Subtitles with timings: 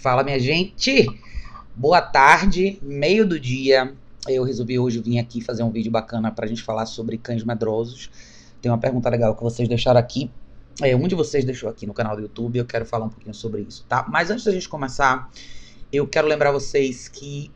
[0.00, 1.08] Fala, minha gente!
[1.74, 3.92] Boa tarde, meio do dia.
[4.28, 8.08] Eu resolvi hoje vir aqui fazer um vídeo bacana pra gente falar sobre cães medrosos.
[8.62, 10.30] Tem uma pergunta legal que vocês deixaram aqui.
[10.80, 12.60] É, um de vocês deixou aqui no canal do YouTube.
[12.60, 14.06] Eu quero falar um pouquinho sobre isso, tá?
[14.08, 15.28] Mas antes da gente começar,
[15.92, 17.50] eu quero lembrar vocês que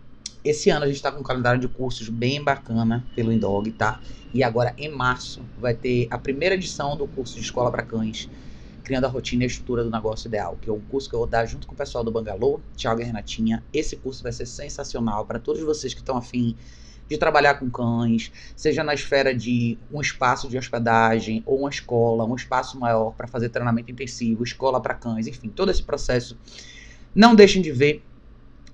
[0.45, 4.01] esse ano a gente está com um calendário de cursos bem bacana pelo Indog, tá?
[4.35, 8.29] E agora em março vai ter a primeira edição do curso de escola para cães
[8.85, 11.21] Criando a Rotina e a Estrutura do Negócio Ideal, que é um curso que eu
[11.21, 13.63] vou dar junto com o pessoal do Bangalô, Thiago e Renatinha.
[13.73, 16.57] Esse curso vai ser sensacional para todos vocês que estão afim
[17.09, 22.25] de trabalhar com cães, seja na esfera de um espaço de hospedagem ou uma escola,
[22.25, 26.37] um espaço maior para fazer treinamento intensivo, escola para cães, enfim, todo esse processo.
[27.15, 28.03] Não deixem de ver.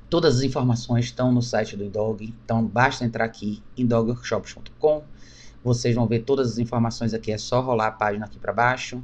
[0.08, 5.04] Todas as informações estão no site do Indog, então basta entrar aqui em dogworkshops.com.
[5.62, 9.02] Vocês vão ver todas as informações aqui, é só rolar a página aqui para baixo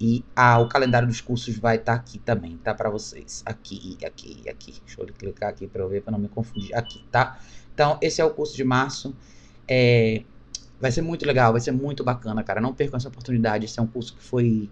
[0.00, 2.74] e ah, o calendário dos cursos vai estar tá aqui também, tá?
[2.74, 3.42] Para vocês.
[3.44, 4.74] Aqui, aqui, aqui.
[4.86, 6.74] Deixa eu clicar aqui para eu ver, para não me confundir.
[6.74, 7.38] Aqui, tá?
[7.74, 9.14] Então, esse é o curso de março.
[9.68, 10.22] É,
[10.80, 12.62] vai ser muito legal, vai ser muito bacana, cara.
[12.62, 13.66] Não percam essa oportunidade.
[13.66, 14.70] Esse é um curso que foi.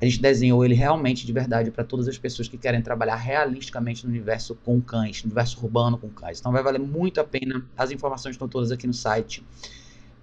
[0.00, 4.06] A gente desenhou ele realmente de verdade para todas as pessoas que querem trabalhar realisticamente
[4.06, 6.40] no universo com cães, no universo urbano com cães.
[6.40, 7.66] Então vai valer muito a pena.
[7.76, 9.44] As informações estão todas aqui no site.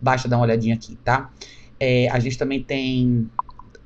[0.02, 1.31] Basta dar uma olhadinha aqui, tá?
[1.80, 3.30] É, a gente também tem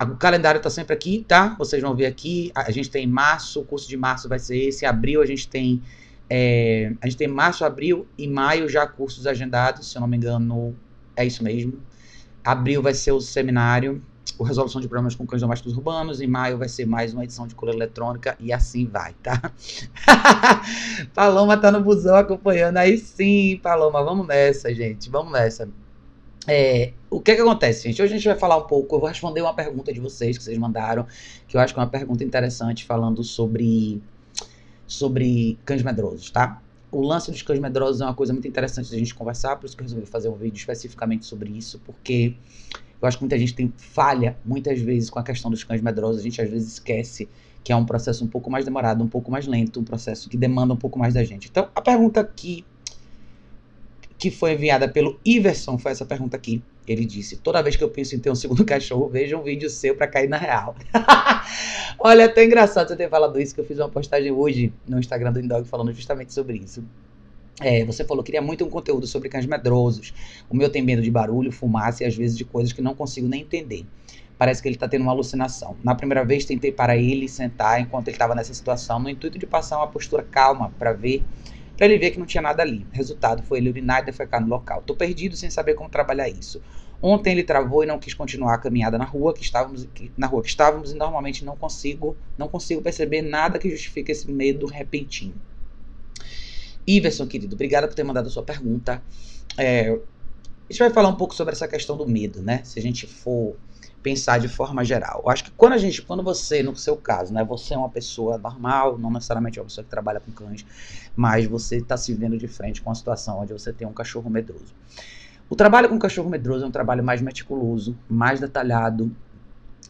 [0.04, 1.56] o calendário está sempre aqui, tá?
[1.58, 2.52] Vocês vão ver aqui.
[2.56, 4.86] A gente tem março, o curso de março vai ser esse.
[4.86, 5.82] Abril a gente tem.
[6.30, 10.16] É, a gente tem março, abril e maio já cursos agendados, se eu não me
[10.16, 10.74] engano,
[11.14, 11.78] é isso mesmo.
[12.42, 14.02] Abril vai ser o seminário,
[14.38, 16.22] o resolução de problemas com cães domésticos urbanos.
[16.22, 19.52] Em maio vai ser mais uma edição de coleira eletrônica e assim vai, tá?
[21.14, 22.78] Paloma tá no busão acompanhando.
[22.78, 25.10] Aí sim, Paloma, vamos nessa, gente.
[25.10, 25.68] Vamos nessa.
[26.48, 28.02] É, o que que acontece, gente?
[28.02, 30.44] Hoje a gente vai falar um pouco, eu vou responder uma pergunta de vocês que
[30.44, 31.06] vocês mandaram,
[31.48, 34.02] que eu acho que é uma pergunta interessante, falando sobre,
[34.88, 36.62] sobre cães medrosos, tá?
[36.92, 39.66] O lance dos cães medrosos é uma coisa muito interessante de a gente conversar, por
[39.66, 42.34] isso que eu resolvi fazer um vídeo especificamente sobre isso, porque
[43.00, 46.22] eu acho que muita gente tem falha, muitas vezes, com a questão dos cães medrosos,
[46.22, 47.30] a gente às vezes esquece
[47.64, 50.36] que é um processo um pouco mais demorado, um pouco mais lento, um processo que
[50.36, 51.48] demanda um pouco mais da gente.
[51.50, 52.66] Então, a pergunta que
[54.22, 56.62] que foi enviada pelo Iverson, foi essa pergunta aqui.
[56.88, 59.68] Ele disse: Toda vez que eu penso em ter um segundo cachorro, veja um vídeo
[59.68, 60.76] seu para cair na real.
[61.98, 65.32] Olha, até engraçado você ter falado isso, que eu fiz uma postagem hoje no Instagram
[65.34, 66.84] do Indog falando justamente sobre isso.
[67.60, 70.14] É, você falou que queria muito um conteúdo sobre cães medrosos.
[70.48, 73.28] O meu tem medo de barulho, fumaça e às vezes de coisas que não consigo
[73.28, 73.88] nem entender.
[74.38, 75.76] Parece que ele está tendo uma alucinação.
[75.84, 79.48] Na primeira vez tentei para ele sentar enquanto ele estava nessa situação, no intuito de
[79.48, 81.24] passar uma postura calma para ver
[81.78, 82.86] para ele ver que não tinha nada ali.
[82.92, 84.84] Resultado foi ele urinar e defecar no local.
[84.86, 86.62] Tô perdido sem saber como trabalhar isso.
[87.02, 90.44] Ontem ele travou e não quis continuar a caminhada na rua que estávamos na rua
[90.44, 95.34] que estávamos e normalmente não consigo não consigo perceber nada que justifique esse medo repentino.
[96.86, 99.02] Iverson, querido, obrigado por ter mandado a sua pergunta.
[99.58, 102.62] É, a gente vai falar um pouco sobre essa questão do medo, né?
[102.64, 103.56] Se a gente for
[104.02, 105.22] pensar de forma geral.
[105.24, 107.90] Eu acho que quando a gente, quando você, no seu caso, né, você é uma
[107.90, 110.66] pessoa normal, não necessariamente é uma pessoa que trabalha com cães,
[111.16, 114.30] mas você está se vendo de frente com a situação onde você tem um cachorro
[114.30, 114.74] medroso.
[115.50, 119.14] O trabalho com cachorro medroso é um trabalho mais meticuloso, mais detalhado,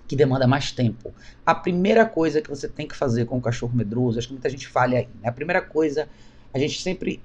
[0.08, 1.14] que demanda mais tempo.
[1.46, 4.50] A primeira coisa que você tem que fazer com o cachorro medroso, acho que muita
[4.50, 5.10] gente falha aí.
[5.22, 5.30] Né?
[5.30, 6.10] A primeira coisa,
[6.54, 7.22] a gente sempre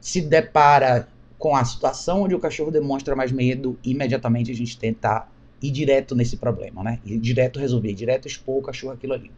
[0.00, 1.08] se depara
[1.38, 5.26] com a situação onde o cachorro demonstra mais medo, imediatamente a gente tenta
[5.62, 7.00] ir direto nesse problema, né?
[7.04, 9.30] Ir direto resolver, ir direto expor o cachorro aquilo ali.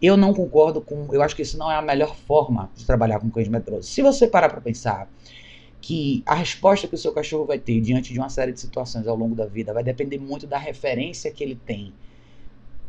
[0.00, 1.08] Eu não concordo com.
[1.12, 3.86] Eu acho que isso não é a melhor forma de trabalhar com cães medrosos.
[3.90, 5.08] Se você parar para pensar
[5.80, 9.06] que a resposta que o seu cachorro vai ter diante de uma série de situações
[9.06, 11.92] ao longo da vida vai depender muito da referência que ele tem,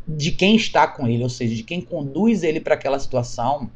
[0.08, 3.70] de quem está com ele, ou seja, de quem conduz ele para aquela situação,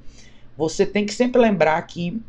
[0.56, 2.22] você tem que sempre lembrar que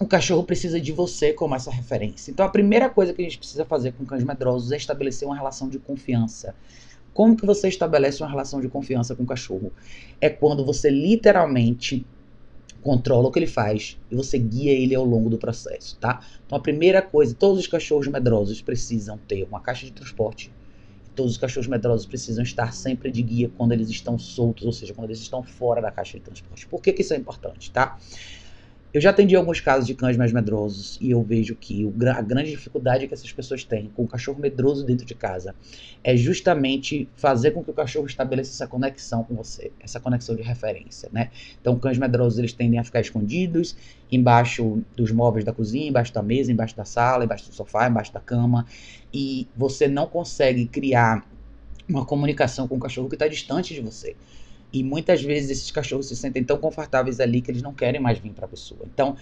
[0.00, 2.30] o cachorro precisa de você como essa referência.
[2.30, 5.36] Então a primeira coisa que a gente precisa fazer com cães medrosos é estabelecer uma
[5.36, 6.54] relação de confiança.
[7.12, 9.72] Como que você estabelece uma relação de confiança com o cachorro?
[10.20, 12.06] É quando você literalmente
[12.82, 16.20] controla o que ele faz e você guia ele ao longo do processo, tá?
[16.46, 20.52] Então a primeira coisa, todos os cachorros medrosos precisam ter uma caixa de transporte.
[21.14, 24.94] Todos os cachorros medrosos precisam estar sempre de guia quando eles estão soltos, ou seja,
[24.94, 26.66] quando eles estão fora da caixa de transporte.
[26.66, 27.98] Por que, que isso é importante, tá?
[28.92, 32.20] Eu já atendi alguns casos de cães mais medrosos e eu vejo que o, a
[32.20, 35.54] grande dificuldade que essas pessoas têm com o cachorro medroso dentro de casa
[36.04, 40.42] é justamente fazer com que o cachorro estabeleça essa conexão com você, essa conexão de
[40.42, 41.30] referência, né?
[41.58, 43.74] Então, cães medrosos eles tendem a ficar escondidos
[44.10, 48.12] embaixo dos móveis da cozinha, embaixo da mesa, embaixo da sala, embaixo do sofá, embaixo
[48.12, 48.66] da cama
[49.12, 51.26] e você não consegue criar
[51.88, 54.14] uma comunicação com o cachorro que está distante de você.
[54.72, 58.18] E muitas vezes esses cachorros se sentem tão confortáveis ali que eles não querem mais
[58.18, 58.80] vir para a pessoa.
[58.86, 59.16] Então,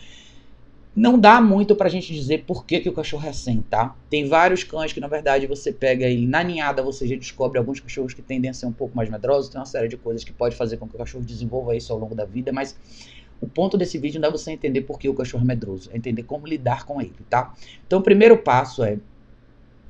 [0.94, 3.96] não dá muito pra gente dizer por que, que o cachorro é assim, tá?
[4.08, 7.78] Tem vários cães que, na verdade, você pega ele na ninhada, você já descobre alguns
[7.78, 10.32] cachorros que tendem a ser um pouco mais medrosos, tem uma série de coisas que
[10.32, 12.76] pode fazer com que o cachorro desenvolva isso ao longo da vida, mas
[13.40, 15.96] o ponto desse vídeo não é você entender por que o cachorro é medroso, é
[15.96, 17.54] entender como lidar com ele, tá?
[17.86, 18.98] Então, o primeiro passo é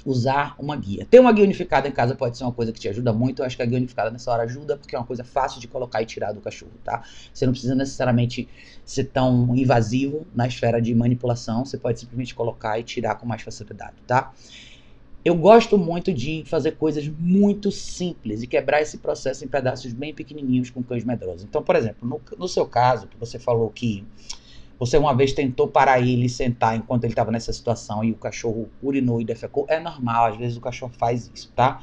[0.05, 1.07] usar uma guia.
[1.11, 3.43] Ter uma guia unificada em casa pode ser uma coisa que te ajuda muito.
[3.43, 5.69] Eu acho que a guia unificada nessa hora ajuda porque é uma coisa fácil de
[5.69, 7.03] colocar e tirar do cachorro, tá?
[7.33, 8.49] Você não precisa necessariamente
[8.85, 11.65] ser tão invasivo na esfera de manipulação.
[11.65, 14.33] Você pode simplesmente colocar e tirar com mais facilidade, tá?
[15.23, 20.15] Eu gosto muito de fazer coisas muito simples e quebrar esse processo em pedaços bem
[20.15, 21.45] pequenininhos com cães medrosos.
[21.45, 24.03] Então, por exemplo, no, no seu caso, que você falou que
[24.81, 28.17] você uma vez tentou parar ele e sentar enquanto ele estava nessa situação e o
[28.17, 29.67] cachorro urinou e defecou.
[29.69, 31.83] É normal, às vezes o cachorro faz isso, tá?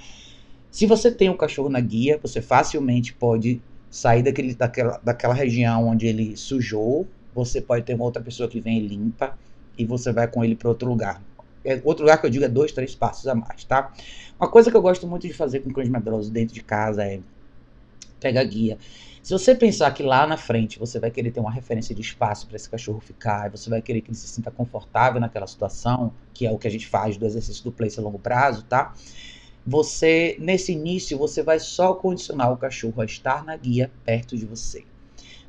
[0.71, 3.61] Se você tem um cachorro na guia, você facilmente pode
[3.91, 7.07] sair daquele, daquela, daquela região onde ele sujou.
[7.35, 9.37] Você pode ter uma outra pessoa que vem e limpa
[9.77, 11.21] e você vai com ele para outro lugar.
[11.63, 13.93] É, outro lugar que eu digo é dois, três passos a mais, tá?
[14.39, 17.19] Uma coisa que eu gosto muito de fazer com cães medrosos dentro de casa é
[18.19, 18.79] pegar guia
[19.27, 22.47] se você pensar que lá na frente você vai querer ter uma referência de espaço
[22.47, 26.47] para esse cachorro ficar, você vai querer que ele se sinta confortável naquela situação, que
[26.47, 28.93] é o que a gente faz do exercício do place a longo prazo, tá?
[29.65, 34.45] Você, nesse início, você vai só condicionar o cachorro a estar na guia perto de
[34.45, 34.85] você.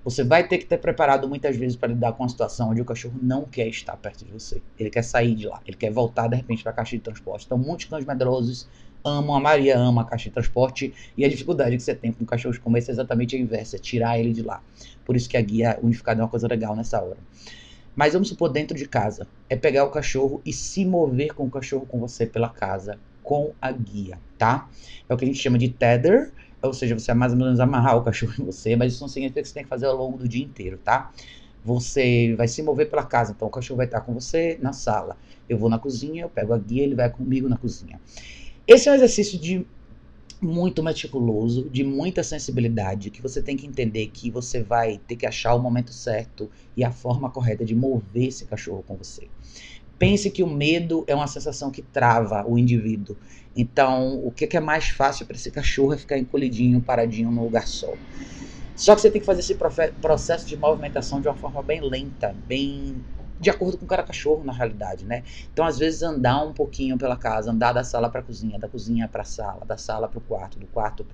[0.03, 2.85] Você vai ter que ter preparado muitas vezes para lidar com uma situação onde o
[2.85, 4.61] cachorro não quer estar perto de você.
[4.77, 7.47] Ele quer sair de lá, ele quer voltar de repente para a caixa de transporte.
[7.47, 8.69] Então, muitos cães medrosos
[9.09, 12.25] amam, a Maria ama a caixa de transporte e a dificuldade que você tem com
[12.25, 14.63] cachorros como esse é exatamente a inversa, é tirar ele de lá.
[15.05, 17.19] Por isso que a guia unificada é uma coisa legal nessa hora.
[17.97, 21.51] Mas vamos supor dentro de casa, é pegar o cachorro e se mover com o
[21.51, 24.71] cachorro com você pela casa com a guia, tá?
[25.07, 26.33] É o que a gente chama de tether,
[26.63, 29.09] ou seja, você é mais ou menos amarrar o cachorro em você, mas isso não
[29.09, 31.13] significa que você tem que fazer ao longo do dia inteiro, tá?
[31.63, 35.17] Você vai se mover pela casa, então o cachorro vai estar com você na sala.
[35.47, 38.01] Eu vou na cozinha, eu pego a guia, ele vai comigo na cozinha.
[38.69, 39.67] Esse é um exercício de
[40.43, 45.25] muito meticuloso, de muita sensibilidade, que você tem que entender que você vai ter que
[45.25, 49.27] achar o momento certo e a forma correta de mover esse cachorro com você.
[49.99, 53.17] Pense que o medo é uma sensação que trava o indivíduo.
[53.57, 57.67] Então, o que é mais fácil para esse cachorro é ficar encolhidinho, paradinho no lugar
[57.67, 57.95] só.
[58.77, 59.57] Só que você tem que fazer esse
[59.99, 62.97] processo de movimentação de uma forma bem lenta, bem
[63.41, 65.23] de acordo com cada cachorro, na realidade, né?
[65.53, 68.69] Então, às vezes, andar um pouquinho pela casa, andar da sala para a cozinha, da
[68.69, 71.05] cozinha para a sala, da sala para o quarto, do quarto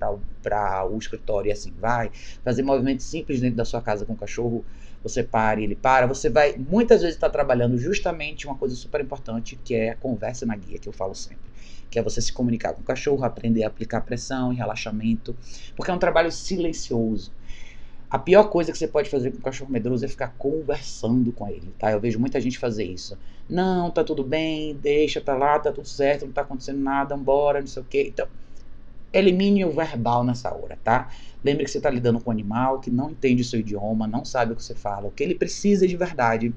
[0.41, 2.11] para o escritório e assim vai.
[2.43, 4.65] Fazer movimentos simples dentro da sua casa com o cachorro,
[5.03, 6.07] você para e ele para.
[6.07, 9.95] Você vai, muitas vezes, estar tá trabalhando justamente uma coisa super importante, que é a
[9.95, 11.45] conversa na guia, que eu falo sempre.
[11.91, 15.37] Que é você se comunicar com o cachorro, aprender a aplicar pressão e relaxamento,
[15.75, 17.31] porque é um trabalho silencioso.
[18.15, 21.49] A pior coisa que você pode fazer com o cachorro medroso é ficar conversando com
[21.49, 21.91] ele, tá?
[21.91, 23.17] Eu vejo muita gente fazer isso.
[23.49, 27.59] Não, tá tudo bem, deixa, tá lá, tá tudo certo, não tá acontecendo nada, embora,
[27.59, 28.05] não sei o quê.
[28.07, 28.25] Então,
[29.11, 31.09] elimine o verbal nessa hora, tá?
[31.43, 34.23] Lembre que você está lidando com um animal que não entende o seu idioma, não
[34.23, 35.09] sabe o que você fala.
[35.09, 36.55] O que ele precisa de verdade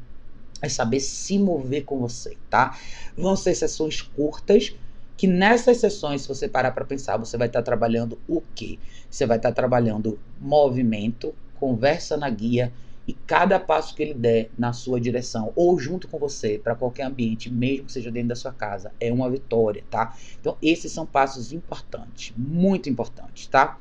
[0.63, 2.79] é saber se mover com você, tá?
[3.17, 4.77] Vão ser sessões curtas,
[5.17, 8.79] que nessas sessões, se você parar para pensar, você vai estar tá trabalhando o quê?
[9.11, 12.73] Você vai estar tá trabalhando movimento, conversa na guia
[13.07, 17.05] e cada passo que ele der na sua direção ou junto com você para qualquer
[17.05, 20.15] ambiente, mesmo que seja dentro da sua casa, é uma vitória, tá?
[20.39, 23.79] Então, esses são passos importantes, muito importantes, tá?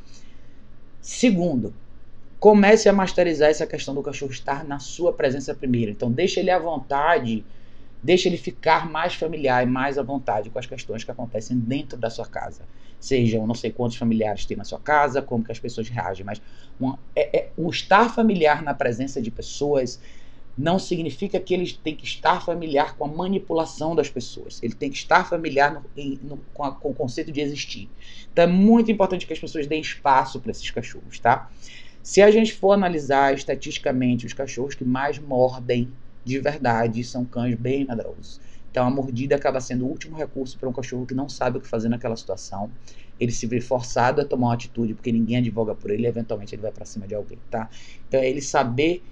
[1.01, 1.73] Segundo,
[2.39, 5.91] comece a masterizar essa questão do cachorro estar na sua presença primeiro.
[5.91, 7.43] Então, deixe ele à vontade
[8.07, 11.97] deixa ele ficar mais familiar e mais à vontade com as questões que acontecem dentro
[11.97, 12.63] da sua casa.
[13.01, 16.41] Sejam não sei quantos familiares tem na sua casa, como que as pessoas reagem, mas
[16.79, 19.99] uma, é, é, o estar familiar na presença de pessoas
[20.57, 24.63] não significa que ele tem que estar familiar com a manipulação das pessoas.
[24.63, 25.83] Ele tem que estar familiar no,
[26.23, 27.89] no, com, a, com, o conceito de existir.
[28.31, 31.51] Então é muito importante que as pessoas deem espaço para esses cachorros, tá?
[32.01, 35.91] Se a gente for analisar estatisticamente os cachorros que mais mordem
[36.27, 38.39] de verdade são cães bem medrosos.
[38.69, 41.61] Então a mordida acaba sendo o último recurso para um cachorro que não sabe o
[41.61, 42.69] que fazer naquela situação.
[43.19, 46.53] Ele se vê forçado a tomar uma atitude porque ninguém advoga por ele e eventualmente
[46.53, 47.69] ele vai para cima de alguém, tá?
[48.07, 49.03] Então é ele saber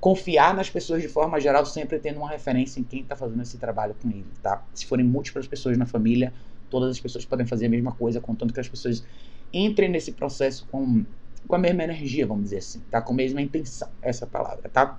[0.00, 3.58] confiar nas pessoas de forma geral, sempre tendo uma referência em quem está fazendo esse
[3.58, 4.64] trabalho com ele, tá?
[4.72, 6.32] Se forem múltiplas pessoas na família,
[6.70, 9.04] todas as pessoas podem fazer a mesma coisa, contanto que as pessoas
[9.52, 11.04] entrem nesse processo com,
[11.46, 13.02] com a mesma energia, vamos dizer assim, tá?
[13.02, 14.98] Com a mesma intenção, essa é palavra, tá?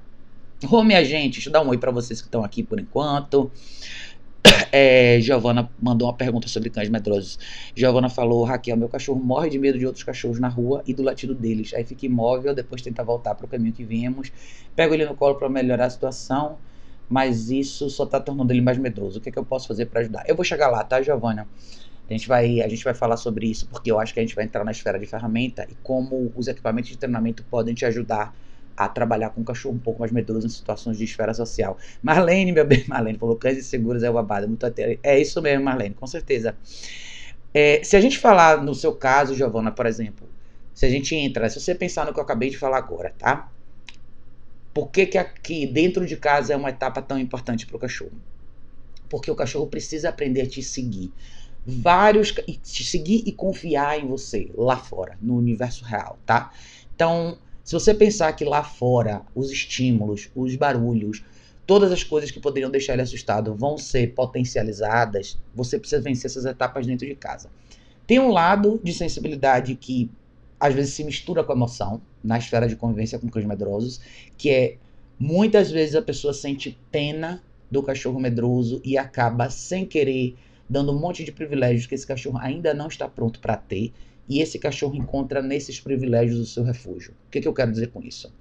[1.29, 3.51] Deixa eu dar um oi para vocês que estão aqui por enquanto.
[4.71, 7.37] É, Giovana mandou uma pergunta sobre cães medrosos.
[7.75, 11.03] Giovana falou: Raquel, meu cachorro morre de medo de outros cachorros na rua e do
[11.03, 11.73] latido deles.
[11.73, 14.31] Aí fica imóvel, depois tenta voltar para o caminho que viemos.
[14.75, 16.57] Pego ele no colo para melhorar a situação,
[17.07, 19.19] mas isso só está tornando ele mais medroso.
[19.19, 20.23] O que, é que eu posso fazer para ajudar?
[20.27, 21.47] Eu vou chegar lá, tá, Giovana?
[22.09, 24.35] A gente, vai, a gente vai falar sobre isso porque eu acho que a gente
[24.35, 28.35] vai entrar na esfera de ferramenta e como os equipamentos de treinamento podem te ajudar
[28.75, 31.77] a trabalhar com um cachorro um pouco mais medroso em situações de esfera social.
[32.01, 34.47] Marlene, meu bem, Marlene, falou cães inseguros é o babado.
[34.47, 34.65] Muito
[35.03, 36.55] É isso mesmo, Marlene, com certeza.
[37.53, 40.27] É, se a gente falar no seu caso, Giovana, por exemplo,
[40.73, 43.51] se a gente entra, se você pensar no que eu acabei de falar agora, tá?
[44.73, 48.19] Por que, que aqui dentro de casa é uma etapa tão importante para o cachorro?
[49.07, 51.13] Porque o cachorro precisa aprender a te seguir.
[51.65, 52.31] Vários.
[52.31, 56.51] te seguir e confiar em você lá fora, no universo real, tá?
[56.95, 61.23] Então, se você pensar que lá fora os estímulos, os barulhos,
[61.65, 66.45] todas as coisas que poderiam deixar ele assustado vão ser potencializadas, você precisa vencer essas
[66.45, 67.49] etapas dentro de casa.
[68.05, 70.11] Tem um lado de sensibilidade que
[70.59, 74.01] às vezes se mistura com a emoção na esfera de convivência com cães medrosos,
[74.37, 74.77] que é
[75.17, 77.41] muitas vezes a pessoa sente pena
[77.71, 80.35] do cachorro medroso e acaba sem querer
[80.69, 83.93] dando um monte de privilégios que esse cachorro ainda não está pronto para ter
[84.27, 87.13] e esse cachorro encontra nesses privilégios o seu refúgio.
[87.27, 88.33] O que, que eu quero dizer com isso?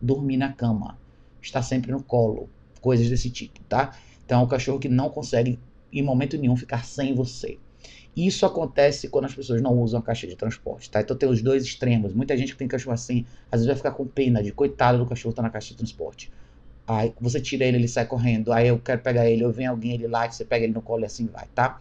[0.00, 0.98] Dormir na cama,
[1.40, 2.48] estar sempre no colo,
[2.80, 3.96] coisas desse tipo, tá?
[4.24, 5.58] Então é um cachorro que não consegue
[5.92, 7.58] em momento nenhum ficar sem você.
[8.16, 11.00] Isso acontece quando as pessoas não usam a caixa de transporte, tá?
[11.00, 12.12] Então tem os dois extremos.
[12.12, 15.06] Muita gente que tem cachorro assim, às vezes vai ficar com pena de coitado do
[15.06, 16.30] cachorro tá na caixa de transporte.
[16.86, 18.52] Aí você tira ele, ele sai correndo.
[18.52, 21.02] Aí eu quero pegar ele, eu venho alguém, ele lá, você pega ele no colo
[21.02, 21.78] e assim vai, tá?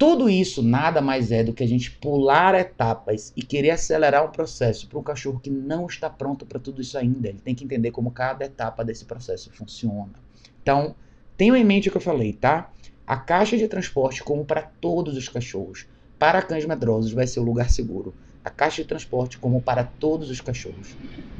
[0.00, 4.32] Tudo isso nada mais é do que a gente pular etapas e querer acelerar um
[4.32, 7.28] processo para um cachorro que não está pronto para tudo isso ainda.
[7.28, 10.14] Ele tem que entender como cada etapa desse processo funciona.
[10.62, 10.96] Então,
[11.36, 12.72] tenham em mente o que eu falei, tá?
[13.06, 15.86] A caixa de transporte, como para todos os cachorros,
[16.18, 18.14] para cães medrosos vai ser o um lugar seguro.
[18.42, 20.96] A caixa de transporte, como para todos os cachorros,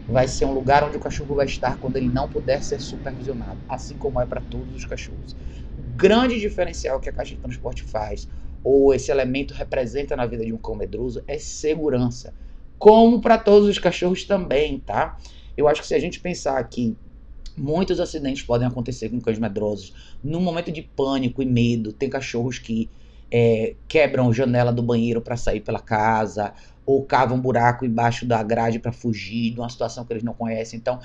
[0.07, 3.63] vai ser um lugar onde o cachorro vai estar quando ele não puder ser supervisionado,
[3.67, 5.35] assim como é para todos os cachorros.
[5.79, 8.29] O grande diferencial que a caixa de transporte faz,
[8.63, 12.35] ou esse elemento representa na vida de um cão medroso é segurança.
[12.79, 15.17] Como para todos os cachorros também, tá?
[15.57, 16.97] Eu acho que se a gente pensar que
[17.57, 22.59] muitos acidentes podem acontecer com cães medrosos, num momento de pânico e medo, tem cachorros
[22.59, 22.89] que
[23.31, 26.53] é, quebram janela do banheiro para sair pela casa,
[26.85, 30.79] ou cavam buraco embaixo da grade para fugir de uma situação que eles não conhecem.
[30.79, 30.99] Então,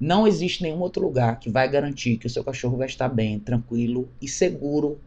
[0.00, 3.38] não existe nenhum outro lugar que vai garantir que o seu cachorro vai estar bem,
[3.38, 4.98] tranquilo e seguro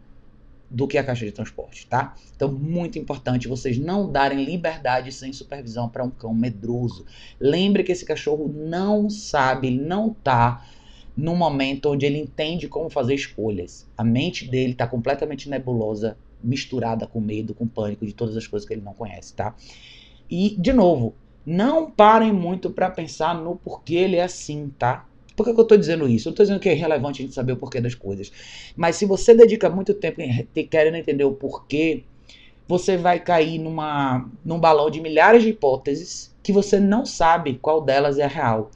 [0.72, 2.16] do que a caixa de transporte, tá?
[2.34, 7.06] Então, muito importante vocês não darem liberdade sem supervisão para um cão medroso.
[7.38, 10.66] Lembre que esse cachorro não sabe, não tá
[11.16, 13.86] no momento onde ele entende como fazer escolhas.
[13.98, 18.66] A mente dele está completamente nebulosa, misturada com medo, com pânico de todas as coisas
[18.66, 19.54] que ele não conhece, tá?
[20.30, 21.14] E de novo,
[21.46, 25.06] não parem muito para pensar no porquê ele é assim, tá?
[25.42, 26.28] Por que, que eu estou dizendo isso?
[26.28, 28.32] Eu estou dizendo que é relevante a gente saber o porquê das coisas.
[28.76, 32.04] Mas se você dedica muito tempo em querendo entender o porquê,
[32.68, 37.82] você vai cair numa, num balão de milhares de hipóteses que você não sabe qual
[37.82, 38.70] delas é real.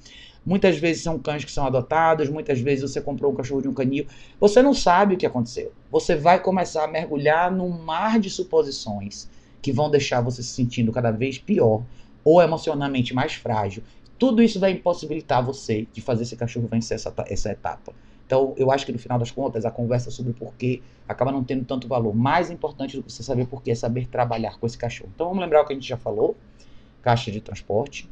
[0.43, 3.73] Muitas vezes são cães que são adotados, muitas vezes você comprou um cachorro de um
[3.73, 4.07] canil.
[4.39, 5.71] Você não sabe o que aconteceu.
[5.91, 9.29] Você vai começar a mergulhar num mar de suposições
[9.61, 11.83] que vão deixar você se sentindo cada vez pior
[12.23, 13.83] ou emocionalmente mais frágil
[14.17, 17.93] tudo isso vai impossibilitar você de fazer esse cachorro vencer essa, essa etapa.
[18.25, 21.63] Então, eu acho que no final das contas, a conversa sobre porquê acaba não tendo
[21.63, 22.15] tanto valor.
[22.15, 25.11] Mais importante do que você saber porquê é saber trabalhar com esse cachorro.
[25.13, 26.35] Então, vamos lembrar o que a gente já falou:
[27.03, 28.09] caixa de transporte,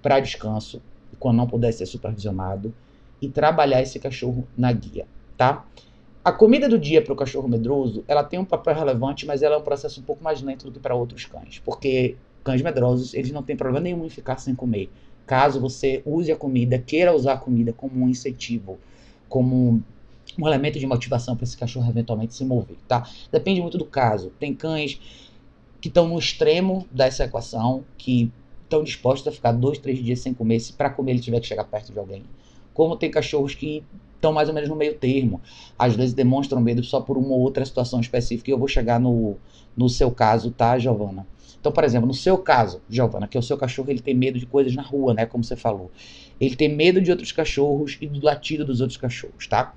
[0.00, 0.80] para descanso,
[1.18, 2.72] quando não puder ser supervisionado,
[3.20, 5.66] e trabalhar esse cachorro na guia, tá?
[6.24, 9.56] A comida do dia para o cachorro medroso, ela tem um papel relevante, mas ela
[9.56, 13.14] é um processo um pouco mais lento do que para outros cães, porque cães medrosos,
[13.14, 14.90] eles não têm problema nenhum em ficar sem comer
[15.30, 18.80] caso você use a comida, queira usar a comida como um incentivo,
[19.28, 19.80] como
[20.36, 23.08] um elemento de motivação para esse cachorro eventualmente se mover, tá?
[23.30, 24.32] Depende muito do caso.
[24.40, 25.00] Tem cães
[25.80, 28.28] que estão no extremo dessa equação, que
[28.64, 31.46] estão dispostos a ficar dois, três dias sem comer, se para comer ele tiver que
[31.46, 32.24] chegar perto de alguém.
[32.74, 33.84] Como tem cachorros que
[34.16, 35.40] estão mais ou menos no meio termo.
[35.78, 38.98] Às vezes demonstram medo só por uma ou outra situação específica, e eu vou chegar
[38.98, 39.36] no,
[39.76, 41.24] no seu caso, tá, Giovana?
[41.60, 44.38] Então, por exemplo, no seu caso, Giovana, que é o seu cachorro, ele tem medo
[44.38, 45.26] de coisas na rua, né?
[45.26, 45.90] Como você falou.
[46.40, 49.74] Ele tem medo de outros cachorros e do latido dos outros cachorros, tá?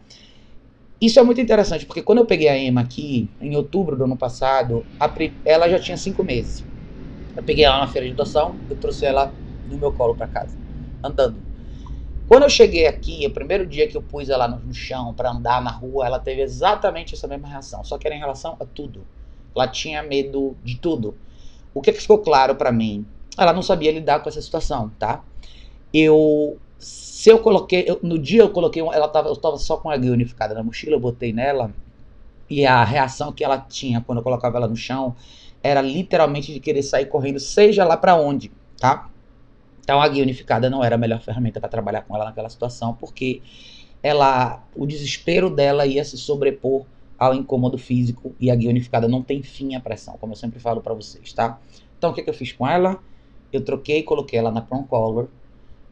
[1.00, 4.16] Isso é muito interessante, porque quando eu peguei a Emma aqui, em outubro do ano
[4.16, 4.86] passado,
[5.44, 6.66] ela já tinha cinco meses.
[7.36, 9.36] Eu peguei ela na feira de adoção, eu trouxe ela
[9.66, 10.56] no meu colo para casa,
[11.04, 11.44] andando.
[12.28, 15.62] Quando eu cheguei aqui, o primeiro dia que eu pus ela no chão para andar
[15.62, 19.06] na rua, ela teve exatamente essa mesma reação, só que era em relação a tudo.
[19.56, 21.16] Ela tinha medo de tudo.
[21.74, 23.06] O que, que ficou claro para mim?
[23.38, 25.24] Ela não sabia lidar com essa situação, tá?
[25.94, 29.90] Eu se eu coloquei, eu, no dia eu coloquei, ela tava, eu tava só com
[29.90, 31.72] a guia unificada na mochila, eu botei nela
[32.50, 35.16] e a reação que ela tinha quando eu colocava ela no chão
[35.64, 39.10] era literalmente de querer sair correndo, seja lá para onde, tá?
[39.80, 42.94] Então a guia unificada não era a melhor ferramenta para trabalhar com ela naquela situação,
[42.94, 43.42] porque
[44.02, 46.86] ela, o desespero dela ia se sobrepor
[47.24, 50.60] ao incômodo físico e a guia unificada não tem fim à pressão, como eu sempre
[50.60, 51.60] falo para vocês, tá?
[51.98, 53.00] Então o que, que eu fiz com ela?
[53.52, 55.28] Eu troquei e coloquei ela na Prong Color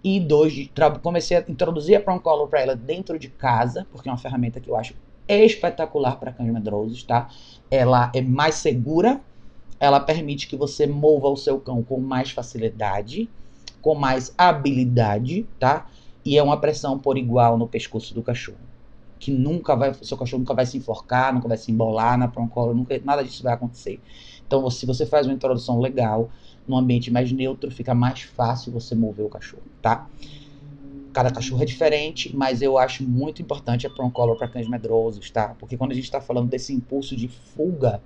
[0.04, 0.70] e dois,
[1.02, 4.60] comecei a introduzir a Prong Color para ela dentro de casa, porque é uma ferramenta
[4.60, 4.96] que eu acho
[5.28, 7.30] espetacular para cães medrosos, tá?
[7.70, 9.22] Ela é mais segura,
[9.80, 13.30] ela permite que você mova o seu cão com mais facilidade,
[13.82, 15.88] com mais habilidade, tá?
[16.26, 18.71] E é uma pressão por igual no pescoço do cachorro.
[19.22, 22.74] Que nunca vai, seu cachorro nunca vai se enforcar, nunca vai se embolar na proncolo,
[22.74, 24.02] nunca, nada disso vai acontecer.
[24.46, 26.30] Então, se você faz uma introdução legal,
[26.68, 30.10] num ambiente mais neutro, fica mais fácil você mover o cachorro, tá?
[31.14, 35.56] Cada cachorro é diferente, mas eu acho muito importante a Color para cães medrosos, tá?
[35.60, 38.02] Porque quando a gente está falando desse impulso de fuga,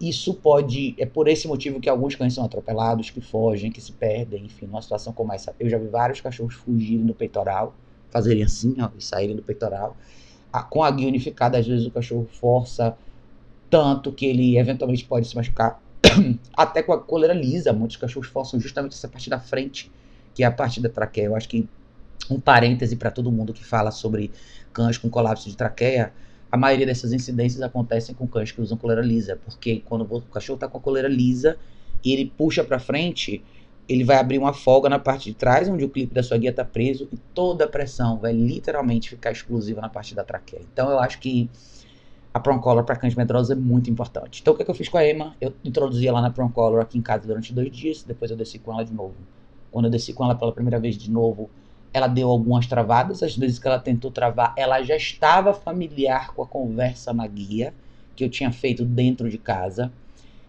[0.00, 0.94] isso pode.
[0.98, 4.66] É por esse motivo que alguns cães são atropelados, que fogem, que se perdem, enfim,
[4.66, 5.54] numa situação como essa.
[5.60, 7.74] Eu já vi vários cachorros fugirem do peitoral,
[8.10, 9.96] fazerem assim, ó, e saírem do peitoral.
[10.60, 12.96] Com a guia unificada, às vezes o cachorro força
[13.70, 15.80] tanto que ele eventualmente pode se machucar.
[16.52, 19.90] Até com a coleira lisa, muitos cachorros forçam justamente essa parte da frente,
[20.34, 21.26] que é a parte da traqueia.
[21.26, 21.66] Eu acho que
[22.30, 24.30] um parêntese para todo mundo que fala sobre
[24.72, 26.12] cães com colapso de traqueia
[26.52, 30.56] a maioria dessas incidências acontecem com cães que usam coleira lisa, porque quando o cachorro
[30.56, 31.56] está com a coleira lisa
[32.04, 33.42] e ele puxa para frente,
[33.88, 36.50] ele vai abrir uma folga na parte de trás, onde o clipe da sua guia
[36.50, 40.62] está preso, e toda a pressão vai literalmente ficar exclusiva na parte da traqueia.
[40.72, 41.50] Então eu acho que
[42.32, 44.40] a Color para cães medrosos é muito importante.
[44.40, 45.36] Então o que, é que eu fiz com a Emma?
[45.40, 48.72] Eu introduzi ela na Color aqui em casa durante dois dias, depois eu desci com
[48.72, 49.14] ela de novo.
[49.70, 51.50] Quando eu desci com ela pela primeira vez de novo,
[51.92, 56.42] ela deu algumas travadas, as vezes que ela tentou travar, ela já estava familiar com
[56.42, 57.74] a conversa na guia
[58.16, 59.92] que eu tinha feito dentro de casa,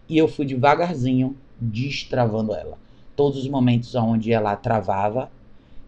[0.08, 2.78] e eu fui devagarzinho destravando ela.
[3.16, 5.30] Todos os momentos onde ela travava,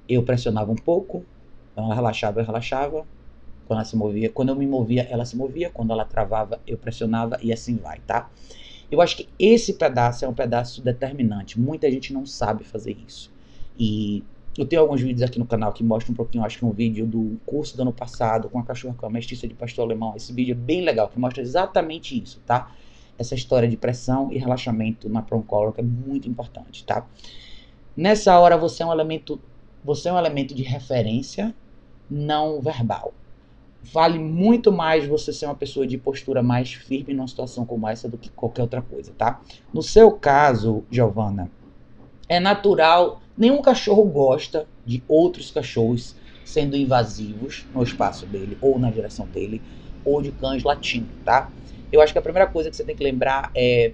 [0.08, 1.24] eu pressionava um pouco,
[1.76, 3.06] ela relaxava, eu relaxava,
[3.66, 6.78] quando ela se movia, quando eu me movia, ela se movia, quando ela travava, eu
[6.78, 8.30] pressionava e assim vai, tá?
[8.90, 11.58] Eu acho que esse pedaço é um pedaço determinante.
[11.58, 13.32] Muita gente não sabe fazer isso.
[13.76, 14.22] E
[14.56, 17.04] eu tenho alguns vídeos aqui no canal que mostram um pouquinho, acho que um vídeo
[17.04, 20.14] do curso do ano passado com a cachorra com a mestiça de pastor alemão.
[20.16, 22.70] Esse vídeo é bem legal, que mostra exatamente isso, tá?
[23.18, 27.06] Essa história de pressão e relaxamento na que é muito importante, tá?
[27.96, 29.40] Nessa hora você é um elemento,
[29.84, 31.54] você é um elemento de referência
[32.10, 33.14] não verbal.
[33.92, 38.08] Vale muito mais você ser uma pessoa de postura mais firme numa situação como essa
[38.08, 39.40] do que qualquer outra coisa, tá?
[39.72, 41.50] No seu caso, Giovana,
[42.28, 48.90] é natural Nenhum cachorro gosta de outros cachorros sendo invasivos no espaço dele, ou na
[48.90, 49.60] direção dele,
[50.02, 51.50] ou de cães latindo, tá?
[51.96, 53.92] Eu acho que a primeira coisa que você tem que lembrar é.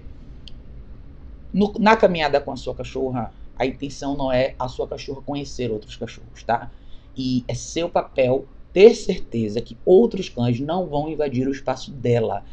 [1.52, 5.70] No, na caminhada com a sua cachorra, a intenção não é a sua cachorra conhecer
[5.70, 6.70] outros cachorros, tá?
[7.16, 12.44] E é seu papel ter certeza que outros cães não vão invadir o espaço dela.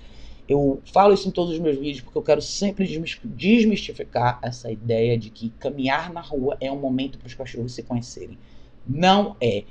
[0.47, 2.85] Eu falo isso em todos os meus vídeos porque eu quero sempre
[3.23, 7.83] desmistificar essa ideia de que caminhar na rua é um momento para os cachorros se
[7.83, 8.37] conhecerem.
[8.87, 9.63] Não é.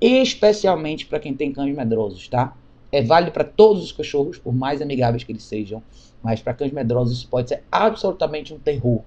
[0.00, 2.56] Especialmente para quem tem cães medrosos, tá?
[2.92, 5.82] É válido para todos os cachorros, por mais amigáveis que eles sejam,
[6.22, 9.02] mas para cães medrosos isso pode ser absolutamente um terror.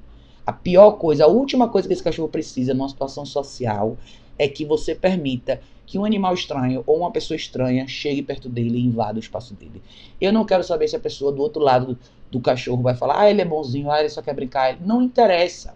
[0.45, 3.97] A pior coisa, a última coisa que esse cachorro precisa numa situação social
[4.37, 8.77] é que você permita que um animal estranho ou uma pessoa estranha chegue perto dele
[8.77, 9.81] e invada o espaço dele.
[10.19, 11.97] Eu não quero saber se a pessoa do outro lado
[12.31, 14.79] do, cachorro vai falar, ah, ele é bonzinho, ah, ele só quer brincar.
[14.81, 15.75] Não interessa.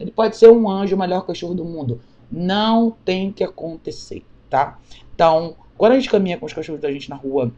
[0.00, 2.00] Ele pode ser um anjo, o melhor cachorro do mundo.
[2.30, 4.78] Não tem que acontecer, tá?
[5.14, 7.52] Então, quando a gente caminha com os cachorros da gente na rua,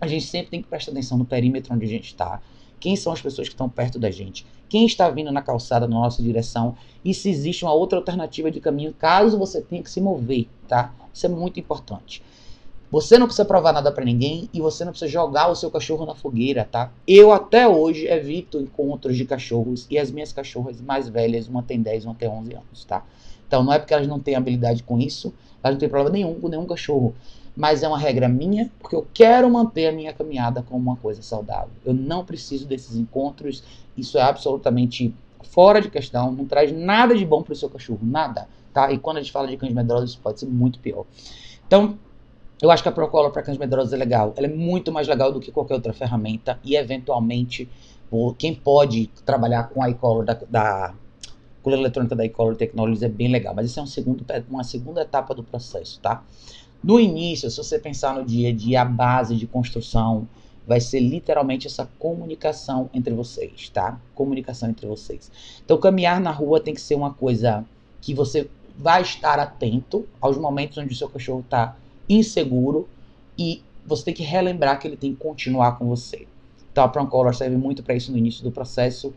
[0.00, 2.42] a gente sempre tem que prestar atenção no perímetro onde a gente está.
[2.80, 4.44] Quem são as pessoas que estão perto da gente?
[4.68, 6.74] Quem está vindo na calçada na nossa direção?
[7.04, 10.92] E se existe uma outra alternativa de caminho, caso você tenha que se mover, tá?
[11.14, 12.20] Isso é muito importante.
[12.90, 16.04] Você não precisa provar nada para ninguém e você não precisa jogar o seu cachorro
[16.04, 16.92] na fogueira, tá?
[17.06, 21.80] Eu até hoje evito encontros de cachorros e as minhas cachorras mais velhas, uma tem
[21.80, 23.04] 10, uma tem 11 anos, tá?
[23.46, 26.34] Então não é porque elas não têm habilidade com isso, elas não têm problema nenhum
[26.40, 27.14] com nenhum cachorro.
[27.54, 31.20] Mas é uma regra minha, porque eu quero manter a minha caminhada como uma coisa
[31.20, 31.72] saudável.
[31.84, 33.62] Eu não preciso desses encontros,
[33.96, 38.00] isso é absolutamente fora de questão, não traz nada de bom para o seu cachorro,
[38.02, 38.48] nada.
[38.72, 38.90] tá?
[38.90, 41.04] E quando a gente fala de cães medrosos, isso pode ser muito pior.
[41.66, 41.98] Então,
[42.60, 44.32] eu acho que a Procolor para cães medrosos é legal.
[44.36, 47.68] Ela é muito mais legal do que qualquer outra ferramenta e, eventualmente,
[48.38, 50.94] quem pode trabalhar com a iColor da, da
[51.62, 55.02] coleira eletrônica da iColor Technologies é bem legal, mas isso é um segundo, uma segunda
[55.02, 56.22] etapa do processo, tá?
[56.82, 60.26] No início, se você pensar no dia a dia, a base de construção
[60.66, 64.00] vai ser literalmente essa comunicação entre vocês, tá?
[64.14, 65.30] Comunicação entre vocês.
[65.64, 67.64] Então, caminhar na rua tem que ser uma coisa
[68.00, 71.76] que você vai estar atento aos momentos onde o seu cachorro está
[72.08, 72.88] inseguro
[73.38, 76.26] e você tem que relembrar que ele tem que continuar com você.
[76.70, 79.12] Então, a Prong Collar serve muito para isso no início do processo.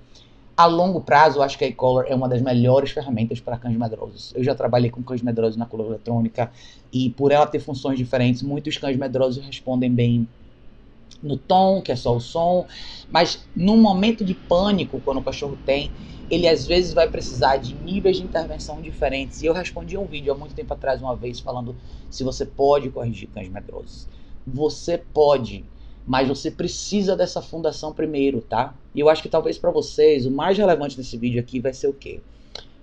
[0.58, 3.78] A longo prazo, eu acho que a e-collar é uma das melhores ferramentas para cães
[3.78, 4.32] medrosos.
[4.34, 6.50] Eu já trabalhei com cães medrosos na coluna eletrônica
[6.94, 10.30] e por ela ter funções diferentes, muitos cães medrosos respondem bem
[11.22, 12.68] no tom, que é só o som,
[13.10, 15.92] mas num momento de pânico, quando o cachorro tem,
[16.30, 19.42] ele às vezes vai precisar de níveis de intervenção diferentes.
[19.42, 21.76] E eu respondi um vídeo há muito tempo atrás, uma vez, falando
[22.10, 24.08] se você pode corrigir cães medrosos.
[24.46, 25.66] Você pode,
[26.06, 28.76] mas você precisa dessa fundação primeiro, tá?
[28.94, 31.88] E eu acho que talvez para vocês o mais relevante desse vídeo aqui vai ser
[31.88, 32.20] o quê?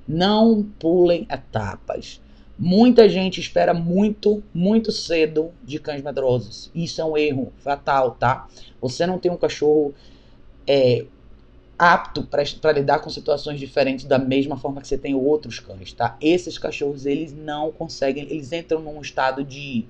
[0.07, 2.21] Não pulem etapas.
[2.59, 6.71] Muita gente espera muito, muito cedo de cães medrosos.
[6.75, 8.49] Isso é um erro fatal, tá?
[8.81, 9.95] Você não tem um cachorro
[10.67, 11.07] é,
[11.79, 16.17] apto para lidar com situações diferentes da mesma forma que você tem outros cães, tá?
[16.21, 19.85] Esses cachorros, eles não conseguem, eles entram num estado de,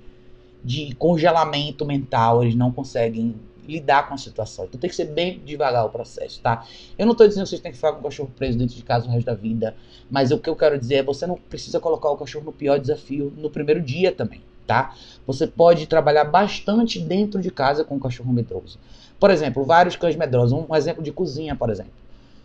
[0.64, 3.34] de congelamento mental, eles não conseguem
[3.66, 4.64] lidar com a situação.
[4.64, 6.64] Então tem que ser bem devagar o processo, tá?
[6.98, 8.82] Eu não estou dizendo que vocês têm que ficar com o cachorro preso dentro de
[8.82, 9.74] casa o resto da vida,
[10.10, 12.78] mas o que eu quero dizer é você não precisa colocar o cachorro no pior
[12.78, 14.94] desafio no primeiro dia também, tá?
[15.26, 18.78] Você pode trabalhar bastante dentro de casa com o cachorro medroso.
[19.18, 21.92] Por exemplo, vários cães medrosos, um exemplo de cozinha, por exemplo.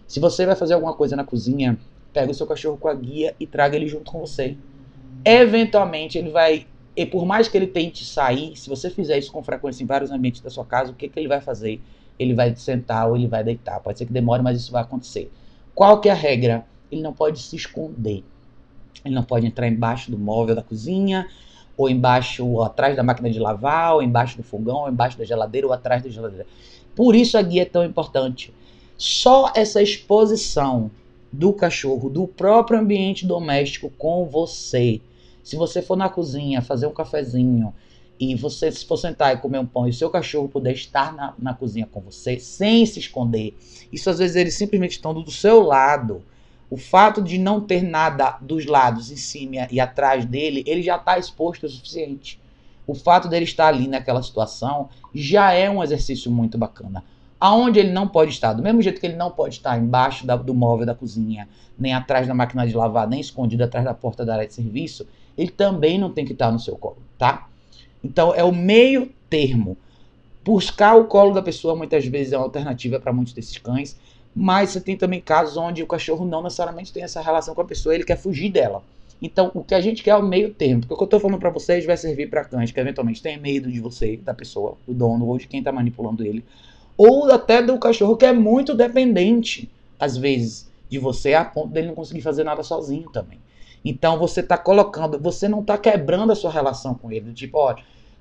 [0.07, 1.77] Se você vai fazer alguma coisa na cozinha,
[2.13, 4.55] pega o seu cachorro com a guia e traga ele junto com você.
[5.25, 9.43] Eventualmente ele vai e por mais que ele tente sair, se você fizer isso com
[9.43, 11.79] frequência em vários ambientes da sua casa, o que, que ele vai fazer?
[12.17, 13.79] Ele vai sentar ou ele vai deitar.
[13.81, 15.31] Pode ser que demore, mas isso vai acontecer.
[15.75, 16.65] Qual que é a regra?
[16.91, 18.23] Ele não pode se esconder.
[19.05, 21.27] Ele não pode entrar embaixo do móvel da cozinha,
[21.77, 25.23] ou embaixo, ou atrás da máquina de lavar, ou embaixo do fogão, ou embaixo da
[25.23, 26.47] geladeira, ou atrás da geladeira.
[26.95, 28.51] Por isso a guia é tão importante.
[28.97, 30.89] Só essa exposição
[31.31, 34.99] do cachorro, do próprio ambiente doméstico com você,
[35.47, 37.73] se você for na cozinha fazer um cafezinho
[38.19, 41.15] e você se for sentar e comer um pão e o seu cachorro puder estar
[41.15, 43.57] na, na cozinha com você sem se esconder,
[43.89, 46.21] isso às vezes eles simplesmente estão do seu lado.
[46.69, 50.97] O fato de não ter nada dos lados, em cima e atrás dele, ele já
[50.97, 52.41] está exposto o suficiente.
[52.85, 57.05] O fato dele estar ali naquela situação já é um exercício muito bacana.
[57.39, 60.35] Aonde ele não pode estar, do mesmo jeito que ele não pode estar embaixo da,
[60.35, 61.47] do móvel da cozinha,
[61.79, 65.07] nem atrás da máquina de lavar, nem escondido atrás da porta da área de serviço,
[65.37, 67.47] ele também não tem que estar no seu colo, tá?
[68.03, 69.77] Então é o meio termo.
[70.43, 73.97] Buscar o colo da pessoa muitas vezes é uma alternativa para muitos desses cães,
[74.33, 77.65] mas você tem também casos onde o cachorro não necessariamente tem essa relação com a
[77.65, 78.81] pessoa, ele quer fugir dela.
[79.21, 80.81] Então, o que a gente quer é o meio termo.
[80.81, 83.39] Porque o que eu estou falando para vocês vai servir para cães que eventualmente têm
[83.39, 86.45] medo de você, da pessoa, do dono ou de quem está manipulando ele.
[86.95, 89.69] Ou até do cachorro que é muito dependente,
[89.99, 93.39] às vezes, de você, a ponto dele não conseguir fazer nada sozinho também.
[93.89, 97.31] Então você está colocando, você não está quebrando a sua relação com ele.
[97.33, 97.75] Tipo, ó,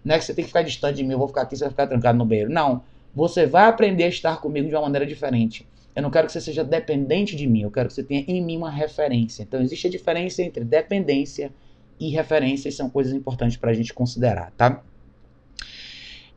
[0.05, 1.65] não é que você tem que ficar distante de mim, eu vou ficar aqui, você
[1.65, 2.51] vai ficar trancado no banheiro.
[2.51, 2.83] Não.
[3.15, 5.67] Você vai aprender a estar comigo de uma maneira diferente.
[5.95, 8.45] Eu não quero que você seja dependente de mim, eu quero que você tenha em
[8.45, 9.43] mim uma referência.
[9.43, 11.51] Então existe a diferença entre dependência
[11.99, 14.83] e referência, e são coisas importantes para a gente considerar, tá?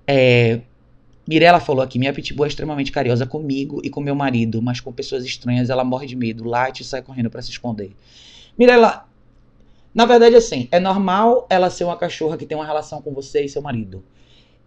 [0.07, 0.61] É,
[1.27, 4.93] Mirella falou aqui: minha pitbull é extremamente carinhosa comigo e com meu marido, mas com
[4.93, 7.91] pessoas estranhas ela morre de medo, late e sai correndo para se esconder.
[8.57, 9.08] Mirella,
[9.93, 13.43] na verdade, assim, é normal ela ser uma cachorra que tem uma relação com você
[13.43, 14.03] e seu marido.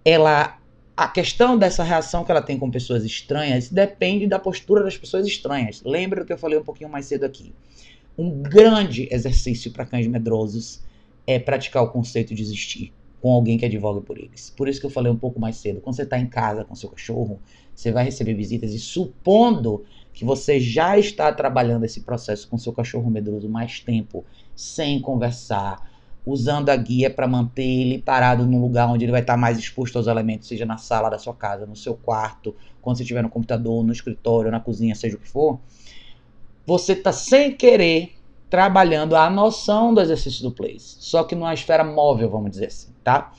[0.04, 0.58] Ela.
[0.94, 5.26] A questão dessa reação que ela tem com pessoas estranhas depende da postura das pessoas
[5.26, 5.82] estranhas.
[5.82, 7.54] Lembra do que eu falei um pouquinho mais cedo aqui.
[8.16, 10.82] Um grande exercício para cães medrosos
[11.26, 14.52] é praticar o conceito de existir com alguém que advoga por eles.
[14.54, 15.80] Por isso que eu falei um pouco mais cedo.
[15.80, 17.40] Quando você está em casa com seu cachorro,
[17.74, 22.72] você vai receber visitas e supondo que você já está trabalhando esse processo com seu
[22.72, 25.90] cachorro medroso mais tempo, sem conversar,
[26.24, 29.96] usando a guia para manter ele parado num lugar onde ele vai estar mais exposto
[29.96, 33.28] aos elementos, seja na sala da sua casa, no seu quarto, quando você estiver no
[33.28, 35.58] computador, no escritório, na cozinha, seja o que for,
[36.64, 38.14] você está sem querer
[38.48, 42.92] trabalhando a noção do exercício do place, só que numa esfera móvel, vamos dizer assim,
[43.02, 43.32] tá?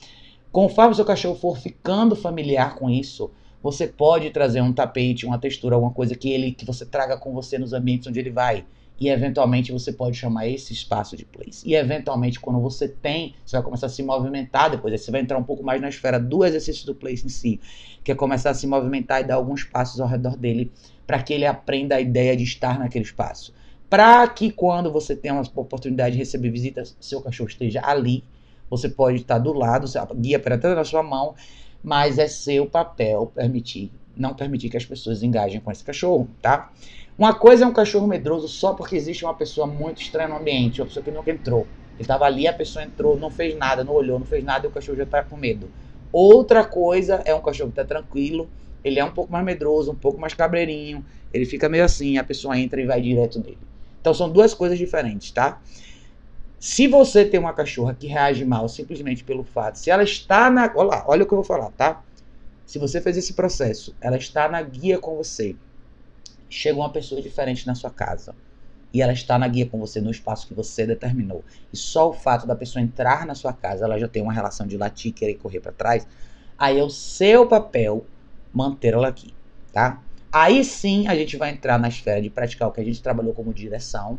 [0.50, 3.30] Conforme seu cachorro for ficando familiar com isso,
[3.64, 7.32] você pode trazer um tapete, uma textura, alguma coisa que ele que você traga com
[7.32, 8.66] você nos ambientes onde ele vai.
[9.00, 11.66] E eventualmente você pode chamar esse espaço de place.
[11.66, 14.92] E eventualmente, quando você tem, você vai começar a se movimentar depois.
[14.92, 17.58] Aí você vai entrar um pouco mais na esfera do exercício do place em si,
[18.04, 20.70] que é começar a se movimentar e dar alguns passos ao redor dele
[21.06, 23.54] para que ele aprenda a ideia de estar naquele espaço.
[23.88, 28.22] Para que quando você tenha uma oportunidade de receber visitas, seu cachorro esteja ali.
[28.68, 31.34] Você pode estar do lado, a guia até na sua mão,
[31.84, 36.72] mas é seu papel permitir, não permitir que as pessoas engajem com esse cachorro, tá?
[37.16, 40.80] Uma coisa é um cachorro medroso só porque existe uma pessoa muito estranha no ambiente,
[40.80, 41.66] uma pessoa que nunca entrou.
[41.92, 44.68] Ele estava ali, a pessoa entrou, não fez nada, não olhou, não fez nada e
[44.70, 45.70] o cachorro já está com medo.
[46.10, 48.48] Outra coisa é um cachorro que está tranquilo,
[48.82, 52.24] ele é um pouco mais medroso, um pouco mais cabreirinho, ele fica meio assim, a
[52.24, 53.58] pessoa entra e vai direto nele.
[54.00, 55.60] Então são duas coisas diferentes, tá?
[56.64, 60.72] Se você tem uma cachorra que reage mal simplesmente pelo fato, se ela está na.
[60.74, 62.02] Olha lá, olha o que eu vou falar, tá?
[62.64, 65.54] Se você fez esse processo, ela está na guia com você,
[66.48, 68.34] chega uma pessoa diferente na sua casa
[68.94, 72.14] e ela está na guia com você no espaço que você determinou, e só o
[72.14, 75.34] fato da pessoa entrar na sua casa, ela já tem uma relação de latir, querer
[75.34, 76.08] correr para trás,
[76.56, 78.06] aí é o seu papel
[78.54, 79.34] manter ela aqui,
[79.70, 80.02] tá?
[80.32, 83.34] Aí sim a gente vai entrar na esfera de praticar o que a gente trabalhou
[83.34, 84.18] como direção,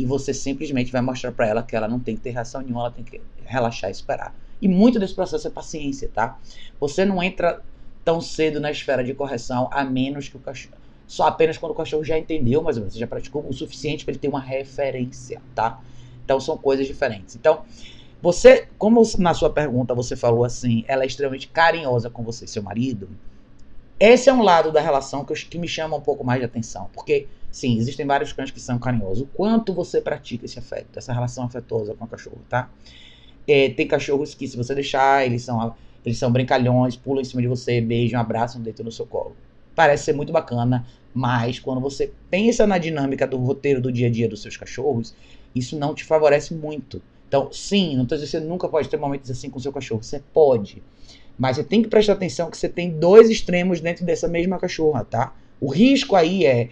[0.00, 2.80] e você simplesmente vai mostrar para ela que ela não tem que ter reação nenhuma,
[2.80, 4.34] ela tem que relaxar e esperar.
[4.60, 6.38] E muito desse processo é paciência, tá?
[6.78, 7.62] Você não entra
[8.04, 11.74] tão cedo na esfera de correção, a menos que o cachorro só apenas quando o
[11.74, 15.80] cachorro já entendeu, menos, você já praticou o suficiente para ele ter uma referência, tá?
[16.24, 17.34] Então são coisas diferentes.
[17.34, 17.64] Então,
[18.22, 22.62] você, como na sua pergunta você falou assim, ela é extremamente carinhosa com você, seu
[22.62, 23.08] marido.
[23.98, 26.46] Esse é um lado da relação que, eu, que me chama um pouco mais de
[26.46, 29.22] atenção, porque sim, existem vários cães que são carinhosos.
[29.22, 32.70] O quanto você pratica esse afeto, essa relação afetuosa com o cachorro, tá?
[33.46, 37.42] É, tem cachorros que, se você deixar, eles são, eles são brincalhões, pulam em cima
[37.42, 39.36] de você, beijam, abraçam, deitam no seu colo.
[39.74, 44.10] Parece ser muito bacana, mas quando você pensa na dinâmica do roteiro do dia a
[44.10, 45.14] dia dos seus cachorros,
[45.54, 47.02] isso não te favorece muito.
[47.28, 49.72] Então, sim, não estou dizendo que você nunca pode ter momentos assim com o seu
[49.72, 50.02] cachorro.
[50.02, 50.82] Você pode.
[51.38, 55.04] Mas você tem que prestar atenção que você tem dois extremos dentro dessa mesma cachorra,
[55.04, 55.34] tá?
[55.60, 56.70] O risco aí é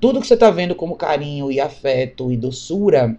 [0.00, 3.16] tudo que você está vendo como carinho e afeto e doçura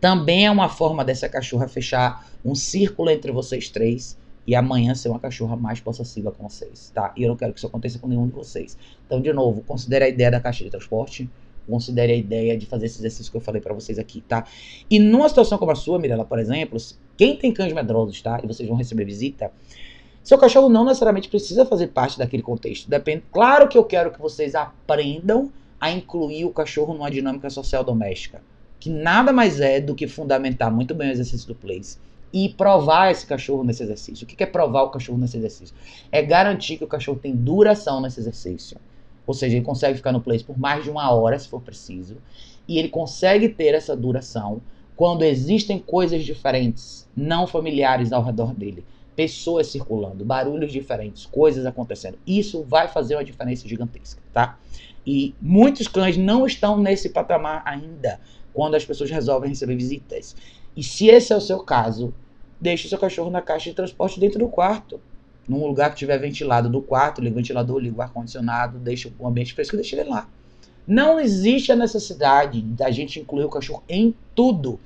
[0.00, 4.16] também é uma forma dessa cachorra fechar um círculo entre vocês três
[4.46, 7.12] e amanhã ser uma cachorra mais possessiva com vocês, tá?
[7.14, 8.78] E eu não quero que isso aconteça com nenhum de vocês.
[9.06, 11.28] Então, de novo, considere a ideia da caixa de transporte,
[11.68, 14.46] considere a ideia de fazer esse exercício que eu falei para vocês aqui, tá?
[14.88, 16.78] E numa situação como a sua, Mirella, por exemplo,
[17.14, 18.40] quem tem cães medrosos, tá?
[18.42, 19.52] E vocês vão receber visita,
[20.22, 22.88] seu cachorro não necessariamente precisa fazer parte daquele contexto.
[22.88, 23.24] Depende.
[23.30, 28.40] Claro que eu quero que vocês aprendam a incluir o cachorro numa dinâmica social doméstica,
[28.80, 31.98] que nada mais é do que fundamentar muito bem o exercício do place
[32.32, 34.24] e provar esse cachorro nesse exercício.
[34.24, 35.74] O que é provar o cachorro nesse exercício?
[36.12, 38.76] É garantir que o cachorro tem duração nesse exercício.
[39.26, 42.16] Ou seja, ele consegue ficar no place por mais de uma hora, se for preciso.
[42.66, 44.60] E ele consegue ter essa duração
[44.96, 48.84] quando existem coisas diferentes, não familiares ao redor dele.
[49.14, 52.18] Pessoas circulando, barulhos diferentes, coisas acontecendo.
[52.26, 54.58] Isso vai fazer uma diferença gigantesca, tá?
[55.10, 58.20] E muitos cães não estão nesse patamar ainda
[58.52, 60.36] quando as pessoas resolvem receber visitas.
[60.76, 62.12] E se esse é o seu caso,
[62.60, 65.00] deixe o seu cachorro na caixa de transporte dentro do quarto.
[65.48, 69.26] Num lugar que tiver ventilado do quarto, liga o ventilador, liga o ar-condicionado, deixa o
[69.26, 70.28] ambiente fresco, deixa ele lá.
[70.86, 74.78] Não existe a necessidade da gente incluir o cachorro em tudo.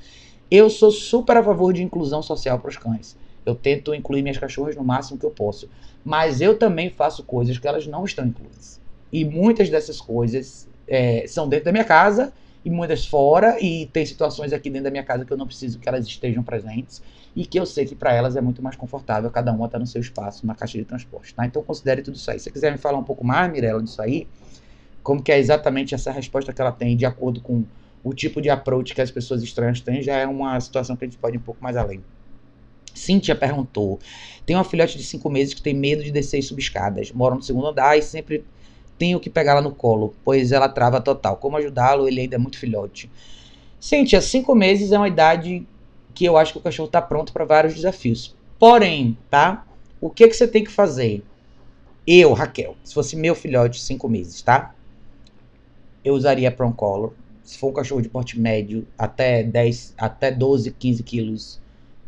[0.48, 3.16] Eu sou super a favor de inclusão social para os cães.
[3.44, 5.68] Eu tento incluir minhas cachorras no máximo que eu posso.
[6.04, 8.80] Mas eu também faço coisas que elas não estão incluídas.
[9.12, 12.33] E muitas dessas coisas é, são dentro da minha casa
[12.64, 15.81] e muitas fora, e tem situações aqui dentro da minha casa que eu não preciso
[15.81, 17.03] que elas estejam presentes
[17.35, 19.81] e que eu sei que para elas é muito mais confortável cada uma estar tá
[19.81, 21.44] no seu espaço, na caixa de transporte, tá?
[21.44, 22.38] Então considere tudo isso aí.
[22.38, 24.29] Se você quiser me falar um pouco mais, Mirella, disso aí,
[25.03, 27.64] como que é exatamente essa resposta que ela tem de acordo com
[28.05, 31.09] o tipo de approach que as pessoas estranhas têm, já é uma situação que a
[31.09, 32.03] gente pode ir um pouco mais além.
[32.94, 33.98] Cíntia perguntou:
[34.44, 37.35] tem uma filhote de 5 meses que tem medo de descer e subir escadas, mora
[37.35, 38.44] no segundo andar e sempre
[39.03, 41.37] tenho que pegá-la no colo, pois ela trava total.
[41.37, 42.07] Como ajudá-lo?
[42.07, 43.11] Ele ainda é muito filhote.
[43.81, 45.67] Cintia, cinco meses é uma idade
[46.15, 48.33] que eu acho que o cachorro está pronto para vários desafios.
[48.61, 49.67] Porém, tá?
[50.01, 51.25] O que, que você tem que fazer?
[52.07, 54.73] Eu, Raquel, se fosse meu filhote, cinco meses, tá?
[56.05, 57.12] Eu usaria Prong Color.
[57.43, 61.61] Se for um cachorro de porte médio, até 10, até 12, 15 quilos,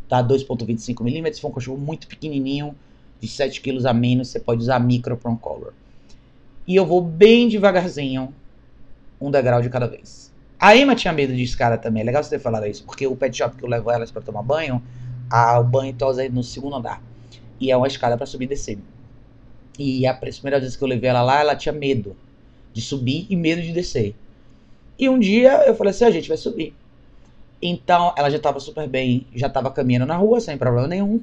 [0.09, 0.23] tá?
[0.23, 1.39] 2,25 milímetros.
[1.39, 2.73] Se for um cachorro muito pequenininho,
[3.21, 5.73] de 7 quilos a menos, você pode usar Micro Prong Color.
[6.67, 8.35] E eu vou bem devagarzinho,
[9.21, 10.33] um degrau de cada vez.
[10.59, 12.03] A Emma tinha medo de escada também.
[12.03, 14.23] É legal você ter falado isso, porque o pet shop que eu levo elas para
[14.23, 14.83] tomar banho,
[15.31, 17.03] a, o banho tosa é no segundo andar.
[17.61, 18.79] E é uma escada para subir e descer.
[19.79, 22.17] E a primeira vez que eu levei ela lá, ela tinha medo
[22.73, 24.15] de subir e medo de descer.
[24.99, 26.75] E um dia eu falei assim: a gente vai subir.
[27.61, 31.21] Então ela já estava super bem, já estava caminhando na rua sem problema nenhum.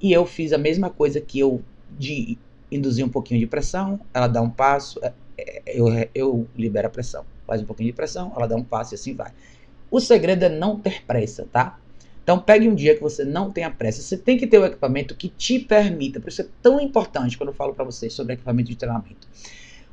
[0.00, 1.62] E eu fiz a mesma coisa que eu
[1.98, 2.36] de
[2.70, 6.90] induzir um pouquinho de pressão, ela dá um passo, é, é, eu, eu libero a
[6.90, 7.24] pressão.
[7.46, 9.32] Faz um pouquinho de pressão, ela dá um passo e assim vai.
[9.90, 11.78] O segredo é não ter pressa, tá?
[12.22, 14.02] Então pegue um dia que você não tenha pressa.
[14.02, 16.18] Você tem que ter o um equipamento que te permita.
[16.18, 19.28] Por isso é tão importante quando eu falo para vocês sobre equipamento de treinamento.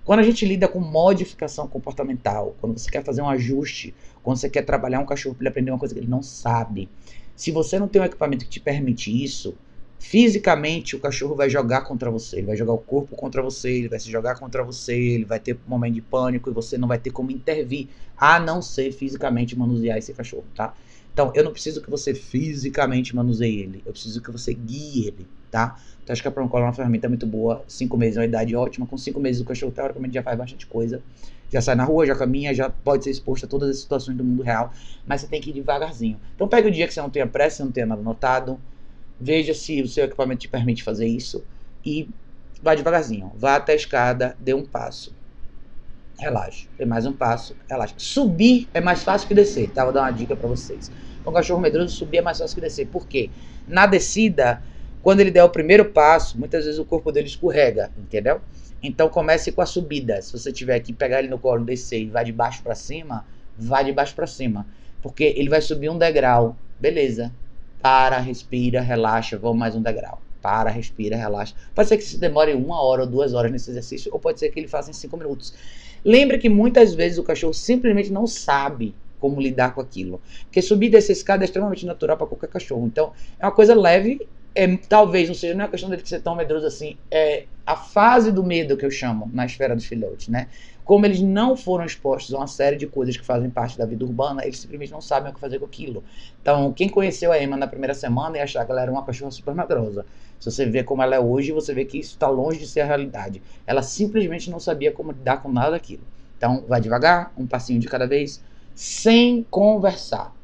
[0.04, 4.50] Quando a gente lida com modificação comportamental, quando você quer fazer um ajuste, quando você
[4.50, 6.90] quer trabalhar um cachorro para ele aprender uma coisa que ele não sabe,
[7.36, 9.56] se você não tem um equipamento que te permite isso,
[10.04, 13.88] fisicamente o cachorro vai jogar contra você, ele vai jogar o corpo contra você, ele
[13.88, 16.90] vai se jogar contra você, ele vai ter um momento de pânico e você não
[16.90, 17.88] vai ter como intervir,
[18.18, 20.74] a não ser fisicamente manusear esse cachorro, tá?
[21.14, 25.26] Então, eu não preciso que você fisicamente manuseie ele, eu preciso que você guie ele,
[25.50, 25.80] tá?
[26.04, 28.54] Então, acho que a Proncola é uma ferramenta muito boa, cinco meses é uma idade
[28.58, 31.02] ótima, com cinco meses o cachorro teoricamente já faz bastante coisa,
[31.50, 34.24] já sai na rua, já caminha, já pode ser exposto a todas as situações do
[34.24, 34.74] mundo real,
[35.08, 36.20] mas você tem que ir devagarzinho.
[36.36, 38.60] Então, pega o dia que você não tenha pressa, você não tenha nada anotado,
[39.24, 41.46] Veja se o seu equipamento te permite fazer isso
[41.86, 42.10] e
[42.62, 43.32] vá devagarzinho.
[43.38, 45.16] Vá até a escada, dê um passo.
[46.20, 46.68] Relaxe.
[46.78, 47.94] Dê mais um passo, relaxe.
[47.98, 49.86] Subir é mais fácil que descer, tá?
[49.86, 50.92] Vou dar uma dica para vocês.
[51.26, 52.86] Um cachorro medroso, subir é mais fácil que descer.
[52.88, 53.30] Por quê?
[53.66, 54.62] Na descida,
[55.02, 58.42] quando ele der o primeiro passo, muitas vezes o corpo dele escorrega, entendeu?
[58.82, 60.22] Então comece com a subida.
[60.22, 63.26] Se você tiver que pegar ele no colo, descer e vai de baixo para cima,
[63.58, 64.68] vai de baixo para cima,
[65.02, 66.58] porque ele vai subir um degrau.
[66.78, 67.32] Beleza?
[67.84, 70.22] Para, respira, relaxa, vamos mais um degrau.
[70.42, 71.54] Para, respira, relaxa.
[71.76, 74.52] Pode ser que se demore uma hora ou duas horas nesse exercício, ou pode ser
[74.52, 75.54] que ele faça em cinco minutos.
[76.06, 80.22] Lembre que muitas vezes o cachorro simplesmente não sabe como lidar com aquilo.
[80.46, 82.88] Porque subir dessa escada é extremamente natural para qualquer cachorro.
[82.88, 84.30] Então, é uma coisa leve.
[84.56, 86.96] É, talvez não seja nem a questão dele ser tão medroso assim.
[87.12, 90.48] É a fase do medo que eu chamo na esfera dos filhotes, né?
[90.86, 94.04] Como eles não foram expostos a uma série de coisas que fazem parte da vida
[94.04, 96.04] urbana, eles simplesmente não sabem o que fazer com aquilo.
[96.42, 99.32] Então, quem conheceu a Emma na primeira semana ia achar que ela era uma cachorra
[99.32, 100.06] super medrosa.
[100.40, 102.82] Se você vê como ela é hoje, você vê que isso está longe de ser
[102.82, 103.42] a realidade.
[103.66, 106.04] Ela simplesmente não sabia como lidar com nada daquilo.
[106.38, 108.44] Então, vai devagar, um passinho de cada vez,
[108.76, 110.36] sem conversar,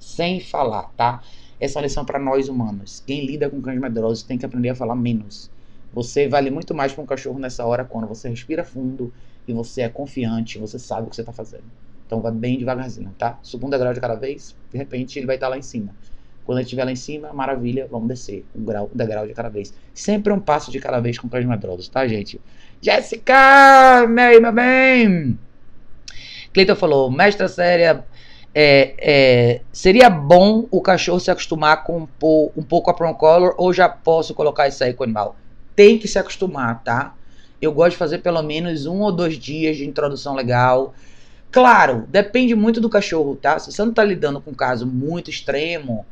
[0.00, 1.22] sem falar, tá?
[1.60, 3.02] Essa é uma lição para nós humanos.
[3.06, 5.50] Quem lida com cães medrosos tem que aprender a falar menos.
[5.92, 9.12] Você vale muito mais para um cachorro nessa hora quando você respira fundo
[9.46, 11.64] e você é confiante, você sabe o que você está fazendo.
[12.06, 13.38] Então vai bem devagarzinho, tá?
[13.42, 15.94] Segundo degrau de cada vez, de repente ele vai estar tá lá em cima.
[16.44, 19.48] Quando ele estiver lá em cima, maravilha, vamos descer um, grau, um degrau de cada
[19.48, 19.74] vez.
[19.92, 22.40] Sempre um passo de cada vez com cães medrosos, tá, gente?
[22.80, 25.36] Jéssica, meu, meu bem!
[26.52, 28.04] Cleiton falou, mestra séria,
[28.54, 33.72] é, é, seria bom o cachorro se acostumar com um, um pouco a Color ou
[33.72, 35.34] já posso colocar isso aí com o animal?
[35.74, 37.15] Tem que se acostumar, tá?
[37.60, 40.94] Eu gosto de fazer pelo menos um ou dois dias de introdução legal.
[41.50, 43.58] Claro, depende muito do cachorro, tá?
[43.58, 46.04] Se você não está lidando com um caso muito extremo,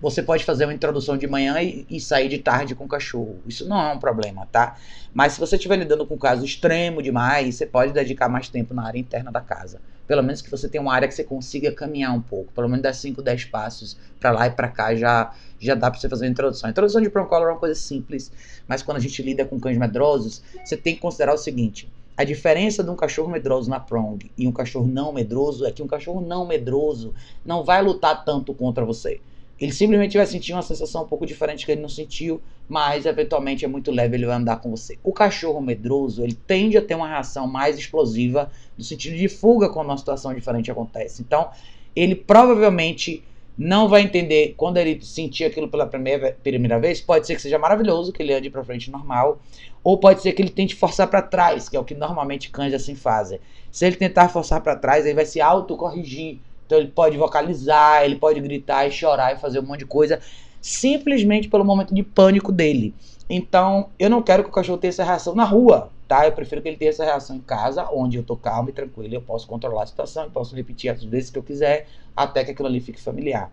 [0.00, 3.38] você pode fazer uma introdução de manhã e, e, sair de tarde com o cachorro.
[3.46, 4.76] Isso não é um problema, tá?
[5.14, 8.74] Mas se você estiver lidando com um caso extremo demais, você pode dedicar mais tempo
[8.74, 9.80] na área interna da casa.
[10.06, 12.52] Pelo menos que você tenha uma área que você consiga caminhar um pouco.
[12.52, 15.98] Pelo menos dar 5, 10 passos para lá e para cá já, já dá para
[15.98, 16.68] você fazer uma introdução.
[16.68, 18.30] A introdução de Prong Collar é uma coisa simples,
[18.66, 21.88] mas quando a gente lida com cães medrosos, você tem que considerar o seguinte.
[22.16, 25.82] A diferença de um cachorro medroso na prong e um cachorro não medroso é que
[25.82, 27.12] um cachorro não medroso
[27.44, 29.20] não vai lutar tanto contra você.
[29.60, 33.64] Ele simplesmente vai sentir uma sensação um pouco diferente que ele não sentiu, mas eventualmente
[33.64, 34.98] é muito leve, ele vai andar com você.
[35.02, 39.68] O cachorro medroso, ele tende a ter uma reação mais explosiva no sentido de fuga
[39.68, 41.22] quando uma situação diferente acontece.
[41.22, 41.50] Então,
[41.94, 43.22] ele provavelmente
[43.56, 47.00] não vai entender quando ele sentir aquilo pela primeira, primeira vez.
[47.00, 49.40] Pode ser que seja maravilhoso, que ele ande para frente normal,
[49.82, 52.74] ou pode ser que ele tente forçar para trás, que é o que normalmente cães
[52.74, 53.40] assim fazem.
[53.70, 58.16] Se ele tentar forçar para trás, ele vai se autocorrigir então ele pode vocalizar, ele
[58.16, 60.20] pode gritar e chorar e fazer um monte de coisa
[60.60, 62.92] simplesmente pelo momento de pânico dele.
[63.30, 66.26] Então, eu não quero que o cachorro tenha essa reação na rua, tá?
[66.26, 69.14] Eu prefiro que ele tenha essa reação em casa, onde eu tô calmo e tranquilo,
[69.14, 72.50] eu posso controlar a situação, eu posso repetir as vezes que eu quiser, até que
[72.50, 73.52] aquilo ali fique familiar.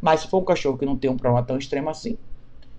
[0.00, 2.18] Mas se for um cachorro que não tem um problema tão extremo assim,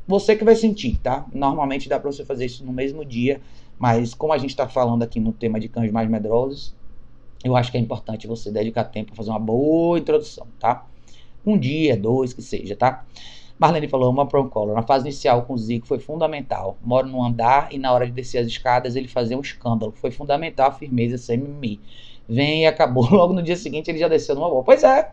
[0.08, 1.26] você que vai sentir, tá?
[1.34, 3.42] Normalmente dá para você fazer isso no mesmo dia,
[3.78, 6.76] mas como a gente está falando aqui no tema de cães mais medrosos,
[7.44, 10.88] eu acho que é importante você dedicar tempo para fazer uma boa introdução, tá?
[11.46, 13.06] Um dia, dois, que seja, tá?
[13.58, 14.76] Marlene falou, uma Color.
[14.76, 16.78] Na fase inicial com o Zico foi fundamental.
[16.84, 19.94] Moro no andar e na hora de descer as escadas ele fazia um escândalo.
[19.96, 21.80] Foi fundamental a firmeza sem mimimi.
[22.28, 23.08] Vem e acabou.
[23.12, 24.64] Logo no dia seguinte ele já desceu numa boa.
[24.64, 25.10] Pois é,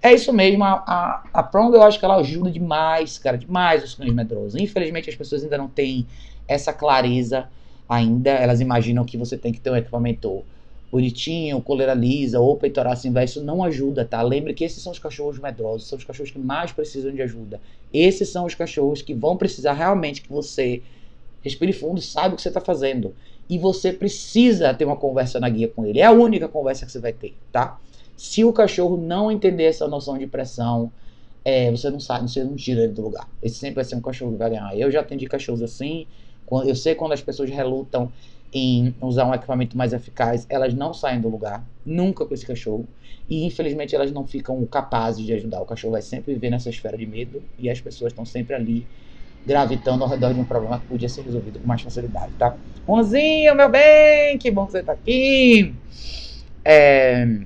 [0.00, 0.62] é isso mesmo.
[0.62, 4.60] A, a, a Prong eu acho que ela ajuda demais, cara, demais os cães medrosos.
[4.60, 6.06] Infelizmente as pessoas ainda não têm
[6.46, 7.48] essa clareza
[7.88, 8.30] ainda.
[8.30, 10.44] Elas imaginam que você tem que ter um equipamento
[10.90, 14.20] bonitinho, coleira lisa ou peitoral assim, vai, isso não ajuda, tá?
[14.22, 17.60] Lembre que esses são os cachorros medrosos, são os cachorros que mais precisam de ajuda.
[17.92, 20.82] Esses são os cachorros que vão precisar realmente que você
[21.42, 23.14] respire fundo saiba o que você está fazendo.
[23.48, 26.00] E você precisa ter uma conversa na guia com ele.
[26.00, 27.80] É a única conversa que você vai ter, tá?
[28.16, 30.92] Se o cachorro não entender essa noção de pressão,
[31.44, 33.28] é, você não sabe, você não tira ele do lugar.
[33.42, 34.76] Esse sempre vai ser um cachorro que vai ganhar.
[34.76, 36.06] Eu já atendi cachorros assim.
[36.66, 38.12] Eu sei quando as pessoas relutam
[38.52, 42.86] em usar um equipamento mais eficaz, elas não saem do lugar, nunca com esse cachorro.
[43.28, 45.60] E infelizmente elas não ficam capazes de ajudar.
[45.60, 48.86] O cachorro vai sempre viver nessa esfera de medo e as pessoas estão sempre ali
[49.46, 52.56] gravitando ao redor de um problema que podia ser resolvido com mais facilidade, tá?
[52.86, 55.74] Ronzinho, meu bem, que bom que você tá aqui.
[56.64, 57.38] É...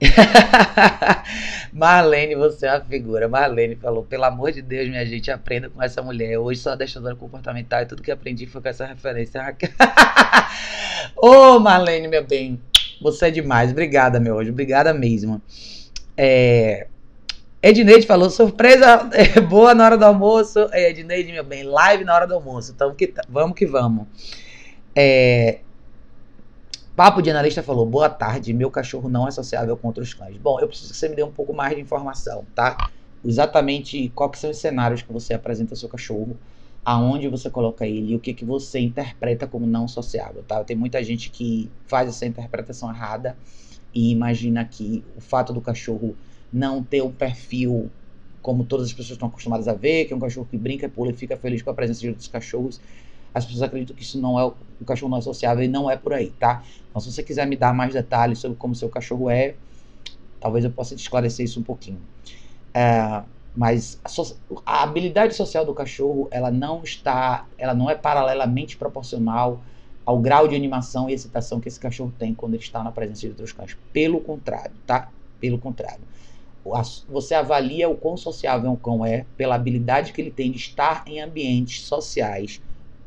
[1.72, 3.28] Marlene, você é uma figura.
[3.28, 6.38] Marlene falou: pelo amor de Deus, minha gente, aprenda com essa mulher.
[6.38, 9.40] Hoje só deixadora comportamental e tudo que aprendi foi com essa referência.
[11.16, 12.60] Ô, oh, Marlene, meu bem,
[13.00, 13.70] você é demais.
[13.70, 14.50] Obrigada, meu hoje.
[14.50, 15.40] Obrigada mesmo.
[16.16, 16.86] É...
[17.62, 20.68] Edneide falou: surpresa é, boa na hora do almoço.
[20.72, 22.72] É, Edneide, meu bem, live na hora do almoço.
[22.72, 24.06] Então, que, vamos que vamos.
[24.94, 25.60] É,
[27.00, 30.36] Papo de analista falou: boa tarde, meu cachorro não é sociável com outros cães.
[30.36, 32.84] Bom, eu preciso que você me dê um pouco mais de informação, tá?
[33.24, 36.36] Exatamente quais são os cenários que você apresenta seu cachorro,
[36.84, 40.62] aonde você coloca ele e o que, que você interpreta como não sociável, tá?
[40.62, 43.34] Tem muita gente que faz essa interpretação errada
[43.94, 46.14] e imagina que o fato do cachorro
[46.52, 47.90] não ter um perfil
[48.42, 51.12] como todas as pessoas estão acostumadas a ver, que é um cachorro que brinca, pula
[51.12, 52.78] e fica feliz com a presença de outros cachorros
[53.34, 55.96] as pessoas acreditam que isso não é o cachorro não é sociável e não é
[55.96, 56.62] por aí, tá?
[56.88, 59.54] Então, se você quiser me dar mais detalhes sobre como seu cachorro é,
[60.40, 62.00] talvez eu possa te esclarecer isso um pouquinho.
[62.72, 63.22] É,
[63.54, 68.76] mas a, so a, habilidade social do cachorro, ela não está, ela não é paralelamente
[68.76, 69.60] proporcional
[70.04, 73.20] ao grau de animação e excitação que esse cachorro tem quando ele está na presença
[73.20, 73.76] de outros cães.
[73.92, 75.08] Pelo contrário, tá?
[75.38, 76.00] Pelo contrário.
[77.08, 81.04] Você avalia o quão sociável um cão é pela habilidade que ele tem de estar
[81.06, 82.60] em ambientes sociais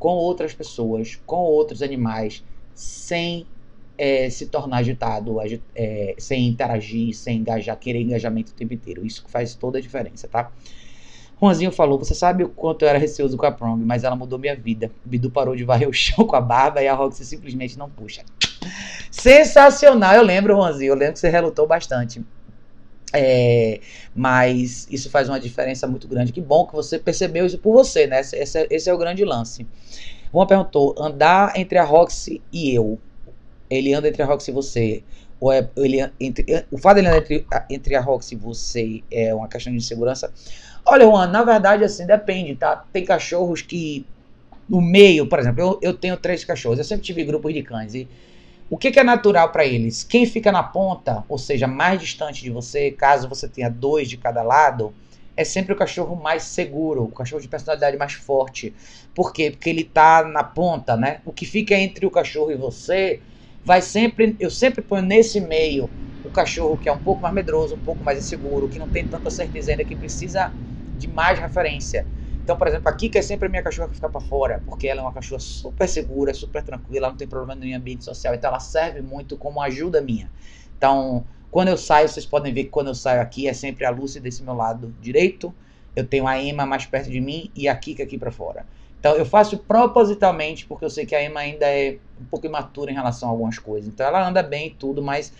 [0.04, 2.44] com outras pessoas, com outros animais,
[2.74, 3.46] sem
[3.96, 5.38] é, se tornar agitado,
[5.74, 9.06] é, sem interagir, sem engajar, querer engajamento o tempo inteiro.
[9.06, 10.52] Isso faz toda a diferença, tá?
[11.40, 14.38] Juanzinho falou: Você sabe o quanto eu era receoso com a Prong, mas ela mudou
[14.38, 14.90] minha vida.
[15.06, 17.88] O Bidu parou de varrer o chão com a barba e a Roxy simplesmente não
[17.88, 18.22] puxa.
[19.10, 20.90] Sensacional, eu lembro, Juanzinho.
[20.90, 22.22] Eu lembro que você relutou bastante.
[23.16, 23.80] É,
[24.14, 26.32] mas isso faz uma diferença muito grande.
[26.32, 28.20] Que bom que você percebeu isso por você, né?
[28.20, 29.66] Esse, esse, esse é o grande lance.
[30.32, 32.98] Uma perguntou: andar entre a Roxy e eu.
[33.70, 35.02] Ele anda entre a Roxy e você.
[35.40, 39.02] Ou é, ele, entre, o fato de ele andar entre, entre a Roxy e você
[39.10, 40.32] é uma questão de segurança?
[40.84, 42.84] Olha, Juan, na verdade, assim, depende, tá?
[42.92, 44.04] Tem cachorros que
[44.68, 47.94] no meio, por exemplo, eu, eu tenho três cachorros, eu sempre tive grupos de cães
[47.94, 48.08] e
[48.70, 50.02] o que, que é natural para eles?
[50.02, 54.16] Quem fica na ponta, ou seja, mais distante de você, caso você tenha dois de
[54.16, 54.94] cada lado,
[55.36, 58.74] é sempre o cachorro mais seguro, o cachorro de personalidade mais forte.
[59.14, 59.50] Por quê?
[59.50, 61.20] Porque ele tá na ponta, né?
[61.24, 63.20] O que fica entre o cachorro e você
[63.64, 65.90] vai sempre, eu sempre ponho nesse meio
[66.22, 69.04] o cachorro que é um pouco mais medroso, um pouco mais inseguro, que não tem
[69.04, 70.52] tanta certeza ainda, que precisa
[70.96, 72.06] de mais referência.
[72.44, 74.86] Então, por exemplo, a Kika é sempre a minha cachorra que fica para fora, porque
[74.86, 78.34] ela é uma cachorra super segura, super tranquila, não tem problema nenhum em ambiente social,
[78.34, 80.30] então ela serve muito como ajuda minha.
[80.76, 83.90] Então, quando eu saio, vocês podem ver que quando eu saio aqui é sempre a
[83.90, 85.54] Lucy desse meu lado direito,
[85.96, 88.66] eu tenho a Emma mais perto de mim e a Kika aqui para fora.
[89.00, 92.90] Então eu faço propositalmente porque eu sei que a Emma ainda é um pouco imatura
[92.90, 93.88] em relação a algumas coisas.
[93.88, 95.32] Então ela anda bem e tudo, mas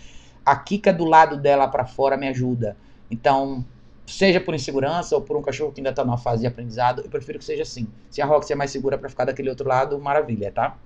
[0.45, 2.77] a Kika do lado dela para fora me ajuda.
[3.11, 3.65] Então
[4.05, 7.09] seja por insegurança ou por um cachorro que ainda está numa fase de aprendizado, eu
[7.09, 7.87] prefiro que seja assim.
[8.09, 10.77] Se a Roxy é mais segura para ficar daquele outro lado, maravilha, tá?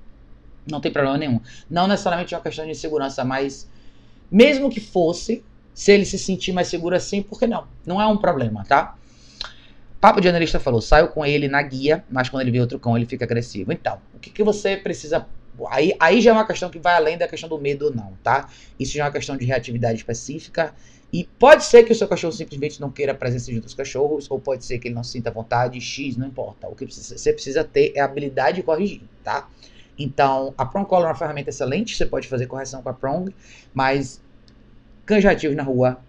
[0.69, 1.39] Não tem problema nenhum.
[1.69, 3.69] Não necessariamente é uma questão de insegurança, mas
[4.31, 5.43] mesmo que fosse,
[5.73, 7.67] se ele se sentir mais seguro assim, por que não?
[7.85, 8.95] Não é um problema, tá?
[9.99, 12.95] Papo de analista falou, saio com ele na guia, mas quando ele vê outro cão,
[12.95, 13.73] ele fica agressivo.
[13.73, 15.27] Então, o que, que você precisa
[15.69, 18.13] Aí, aí já é uma questão que vai além da questão do medo ou não,
[18.23, 18.49] tá?
[18.79, 20.73] Isso já é uma questão de reatividade específica
[21.11, 24.29] e pode ser que o seu cachorro simplesmente não queira a presença de outros cachorros,
[24.29, 26.67] ou pode ser que ele não sinta vontade, X, não importa.
[26.67, 29.49] O que você precisa ter é a habilidade de corrigir, tá?
[29.97, 33.33] Então, a Prong Collar é uma ferramenta excelente, você pode fazer correção com a Prong,
[33.73, 34.21] mas
[35.05, 35.99] cães ativos na rua,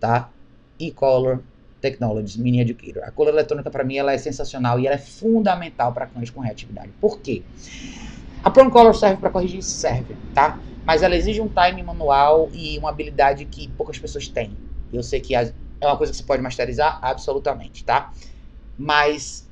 [0.00, 0.30] tá?
[0.78, 1.40] E-Collar
[1.80, 3.04] Technologies, Mini Educator.
[3.04, 6.40] A cola eletrônica, para mim, ela é sensacional e ela é fundamental para cães com
[6.40, 6.90] reatividade.
[7.00, 7.42] Por quê?
[8.42, 9.62] A Prong Collar serve para corrigir?
[9.62, 10.58] Serve, tá?
[10.90, 14.58] Mas ela exige um time manual e uma habilidade que poucas pessoas têm.
[14.92, 18.10] Eu sei que é uma coisa que você pode masterizar, absolutamente, tá?
[18.76, 19.48] Mas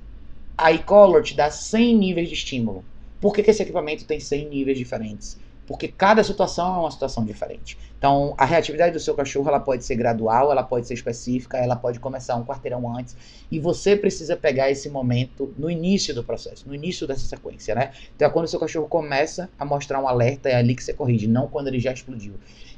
[0.59, 2.85] a eColor te dá 100 níveis de estímulo.
[3.21, 5.41] Por que, que esse equipamento tem 100 níveis diferentes?
[5.69, 7.77] Porque cada situação é uma situação diferente.
[7.99, 11.77] Então, a reatividade do seu cachorro ela pode ser gradual, ela pode ser específica, ela
[11.77, 13.15] pode começar um quarteirão antes,
[13.51, 17.93] e você precisa pegar esse momento no início do processo, no início dessa sequência, né?
[18.17, 20.95] Então, é quando o seu cachorro começa a mostrar um alerta, é ali que você
[20.95, 22.35] corrige, não quando ele já explodiu.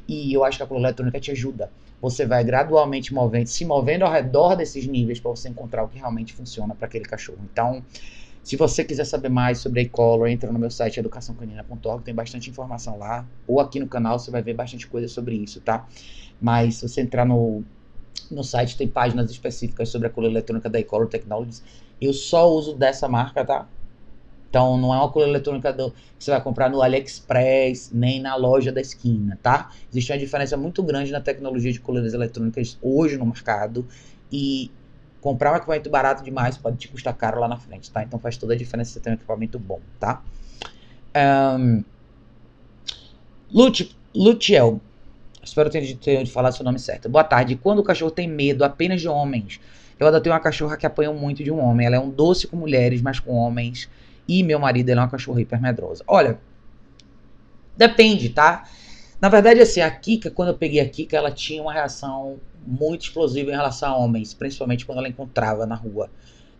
[0.08, 1.70] E eu acho que a cola eletrônica te ajuda.
[2.02, 5.98] Você vai gradualmente movendo, se movendo ao redor desses níveis para você encontrar o que
[5.98, 7.38] realmente funciona para aquele cachorro.
[7.52, 7.84] Então,
[8.42, 12.48] se você quiser saber mais sobre a e-color, entra no meu site educaçãocanina.org, tem bastante
[12.50, 13.26] informação lá.
[13.46, 15.86] Ou aqui no canal você vai ver bastante coisa sobre isso, tá?
[16.40, 17.62] Mas se você entrar no,
[18.30, 21.62] no site, tem páginas específicas sobre a coleira eletrônica da e-color Technologies.
[22.00, 23.68] Eu só uso dessa marca, tá?
[24.48, 28.34] Então não é uma coleira eletrônica do, que você vai comprar no AliExpress, nem na
[28.34, 29.70] loja da esquina, tá?
[29.92, 33.86] Existe uma diferença muito grande na tecnologia de coleiras eletrônicas hoje no mercado.
[34.32, 34.70] E
[35.20, 38.02] comprar um equipamento barato demais pode te custar caro lá na frente, tá?
[38.02, 40.22] Então faz toda a diferença você ter um equipamento bom, tá?
[41.58, 41.84] Um,
[44.14, 44.80] Lutiel,
[45.42, 47.08] espero ter, ter falado seu nome certo.
[47.08, 47.56] Boa tarde.
[47.56, 49.60] Quando o cachorro tem medo apenas de homens,
[49.98, 51.86] eu adotei uma cachorra que apanhou muito de um homem.
[51.86, 53.88] Ela é um doce com mulheres, mas com homens.
[54.26, 56.04] E meu marido, ele é uma cachorra hipermedrosa.
[56.06, 56.38] Olha,
[57.76, 58.68] depende, tá?
[59.20, 63.02] Na verdade, assim, a Kika, quando eu peguei a Kika, ela tinha uma reação muito
[63.02, 66.10] explosiva em relação a homens, principalmente quando ela encontrava na rua.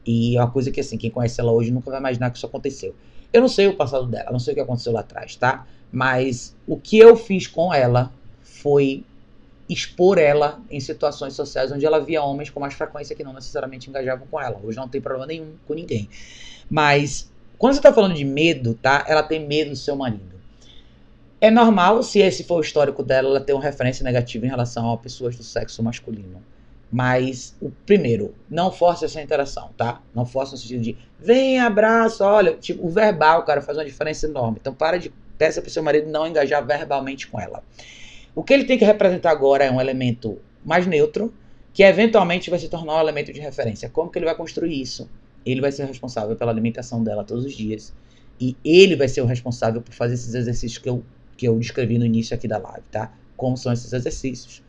[0.07, 2.47] E é uma coisa que, assim, quem conhece ela hoje nunca vai imaginar que isso
[2.47, 2.95] aconteceu.
[3.33, 5.67] Eu não sei o passado dela, não sei o que aconteceu lá atrás, tá?
[5.93, 9.05] Mas o que eu fiz com ela foi
[9.69, 13.89] expor ela em situações sociais onde ela via homens com mais frequência que não necessariamente
[13.89, 14.61] engajavam com ela.
[14.63, 16.09] Hoje não tem problema nenhum com ninguém.
[16.69, 19.05] Mas quando você tá falando de medo, tá?
[19.07, 20.40] Ela tem medo do seu marido.
[21.41, 24.93] É normal, se esse for o histórico dela, ela ter uma referência negativa em relação
[24.93, 26.43] a pessoas do sexo masculino.
[26.93, 30.03] Mas, o primeiro, não force essa interação, tá?
[30.15, 32.55] Não force no sentido de vem, abraço, olha.
[32.55, 34.59] Tipo, o verbal, cara, faz uma diferença enorme.
[34.61, 35.13] Então, para de.
[35.39, 37.63] Peça pro seu marido não engajar verbalmente com ela.
[38.35, 41.33] O que ele tem que representar agora é um elemento mais neutro,
[41.73, 43.89] que eventualmente vai se tornar um elemento de referência.
[43.89, 45.09] Como que ele vai construir isso?
[45.47, 47.95] Ele vai ser responsável pela alimentação dela todos os dias.
[48.39, 51.03] E ele vai ser o responsável por fazer esses exercícios que eu
[51.41, 53.11] que eu descrevi no início aqui da live, tá?
[53.35, 54.63] Como são esses exercícios.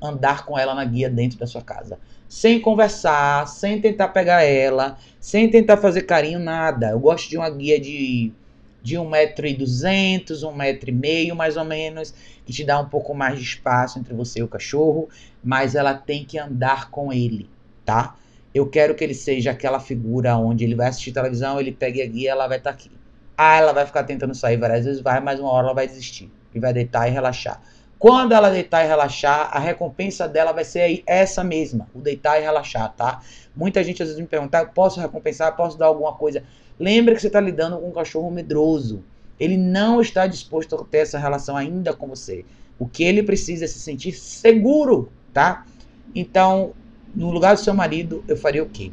[0.00, 1.98] Andar com ela na guia dentro da sua casa.
[2.28, 6.90] Sem conversar, sem tentar pegar ela, sem tentar fazer carinho, nada.
[6.90, 8.32] Eu gosto de uma guia de,
[8.80, 14.14] de 1,2m, 1,5m mais ou menos, que te dá um pouco mais de espaço entre
[14.14, 15.08] você e o cachorro,
[15.42, 17.50] mas ela tem que andar com ele,
[17.84, 18.14] tá?
[18.54, 22.06] Eu quero que ele seja aquela figura onde ele vai assistir televisão, ele pegue a
[22.06, 22.92] guia, ela vai estar tá aqui.
[23.36, 26.30] Ah, ela vai ficar tentando sair várias vezes, vai, mas uma hora ela vai desistir.
[26.54, 27.60] E vai deitar e relaxar.
[27.98, 32.42] Quando ela deitar e relaxar, a recompensa dela vai ser essa mesma, o deitar e
[32.42, 33.20] relaxar, tá?
[33.54, 36.42] Muita gente às vezes me pergunta, posso recompensar, posso dar alguma coisa?
[36.78, 39.02] Lembra que você está lidando com um cachorro medroso.
[39.40, 42.44] Ele não está disposto a ter essa relação ainda com você.
[42.78, 45.66] O que ele precisa é se sentir seguro, tá?
[46.14, 46.74] Então,
[47.14, 48.92] no lugar do seu marido, eu faria o quê?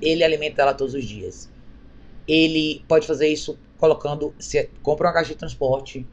[0.00, 1.50] Ele alimenta ela todos os dias
[2.26, 6.06] ele pode fazer isso colocando, se compra uma caixa de transporte,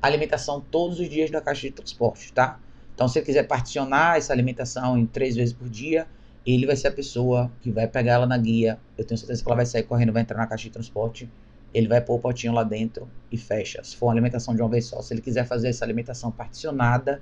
[0.00, 2.60] alimentação todos os dias na caixa de transporte, tá?
[2.94, 6.06] Então, se ele quiser particionar essa alimentação em três vezes por dia,
[6.46, 8.78] ele vai ser a pessoa que vai pegar ela na guia.
[8.96, 11.28] Eu tenho certeza que ela vai sair correndo, vai entrar na caixa de transporte.
[11.74, 13.82] Ele vai pôr o potinho lá dentro e fecha.
[13.82, 17.20] Se for uma alimentação de uma vez só, se ele quiser fazer essa alimentação particionada,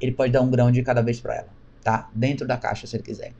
[0.00, 1.48] ele pode dar um grão de cada vez para ela,
[1.84, 2.10] tá?
[2.14, 3.32] Dentro da caixa, se ele quiser.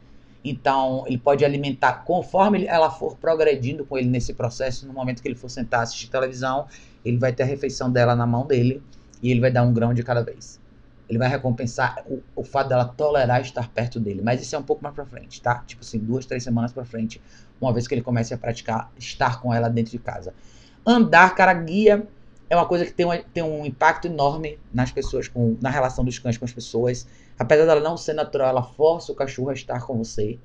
[0.44, 4.86] Então, ele pode alimentar conforme ela for progredindo com ele nesse processo.
[4.86, 6.66] No momento que ele for sentar assistir televisão,
[7.04, 8.82] ele vai ter a refeição dela na mão dele
[9.22, 10.60] e ele vai dar um grão de cada vez.
[11.08, 14.20] Ele vai recompensar o, o fato dela tolerar estar perto dele.
[14.22, 15.62] Mas isso é um pouco mais pra frente, tá?
[15.66, 17.20] Tipo assim, duas, três semanas pra frente,
[17.60, 20.34] uma vez que ele comece a praticar estar com ela dentro de casa.
[20.84, 22.08] Andar, cara, guia
[22.52, 26.04] é uma coisa que tem, uma, tem um impacto enorme nas pessoas, com, na relação
[26.04, 27.06] dos cães com as pessoas.
[27.42, 30.38] Apesar dela não ser natural, ela força o cachorro a estar com você.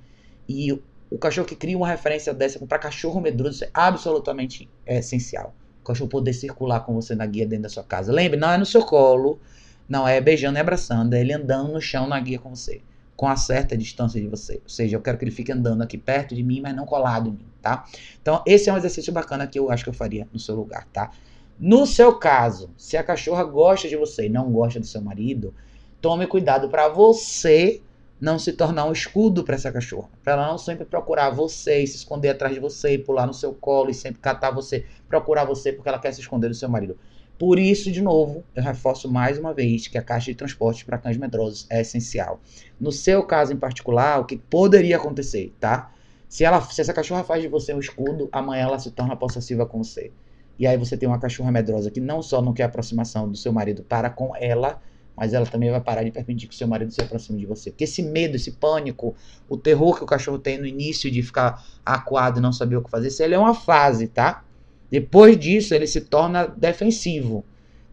[0.50, 0.72] E
[1.12, 5.54] o, cachorro que cria uma referência dessa para cachorro medroso é absolutamente é, essencial.
[5.84, 8.12] O cachorro poder circular com você na guia dentro da sua casa.
[8.12, 9.40] Lembre, não é no seu colo,
[9.88, 12.82] não é beijando e abraçando, é ele andando no chão na guia com você.
[13.16, 14.56] Com a certa distância de você.
[14.64, 17.30] Ou seja, eu quero que ele fique andando aqui perto de mim, mas não colado
[17.30, 17.86] em mim, tá?
[18.20, 20.88] Então, esse é um exercício bacana que eu acho que eu faria no seu lugar,
[20.92, 21.12] tá?
[21.60, 25.54] No seu caso, se a cachorra gosta de você e não gosta do seu marido,
[26.02, 27.82] tome cuidado para você
[28.20, 30.10] não se tornar um escudo para essa cachorra.
[30.24, 33.34] Para ela não sempre procurar você e se esconder atrás de você, e pular no
[33.34, 36.68] seu colo e sempre catar você, procurar você porque ela quer se esconder do seu
[36.68, 36.98] marido.
[37.38, 40.98] Por isso, de novo, eu reforço mais uma vez que a caixa de transporte para
[40.98, 42.40] cães medrosos é essencial.
[42.80, 45.92] No seu caso em particular, o que poderia acontecer, tá?
[46.28, 49.68] Se, ela, se essa cachorra faz de você um escudo, amanhã ela se torna possessiva
[49.68, 50.12] com você.
[50.58, 53.54] E aí você tem uma cachorra medrosa que não só não quer aproximação do seu
[53.54, 54.82] marido para com ela,
[55.18, 57.72] mas ela também vai parar de permitir que o seu marido se aproxime de você.
[57.72, 59.16] Porque esse medo, esse pânico,
[59.50, 62.84] o terror que o cachorro tem no início de ficar acuado e não saber o
[62.84, 64.46] que fazer, isso ele é uma fase, tá?
[64.92, 67.44] Depois disso, ele se torna defensivo.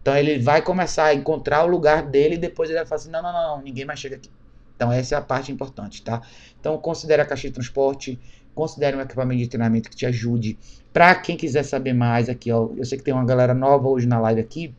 [0.01, 3.09] Então ele vai começar a encontrar o lugar dele e depois ele vai falar assim:
[3.09, 4.29] não, não, não, não ninguém mais chega aqui.
[4.75, 6.21] Então essa é a parte importante, tá?
[6.59, 8.19] Então considere a caixa de transporte,
[8.53, 10.59] considere um equipamento de treinamento que te ajude.
[10.93, 14.05] Para quem quiser saber mais aqui, ó, eu sei que tem uma galera nova hoje
[14.05, 14.75] na live aqui.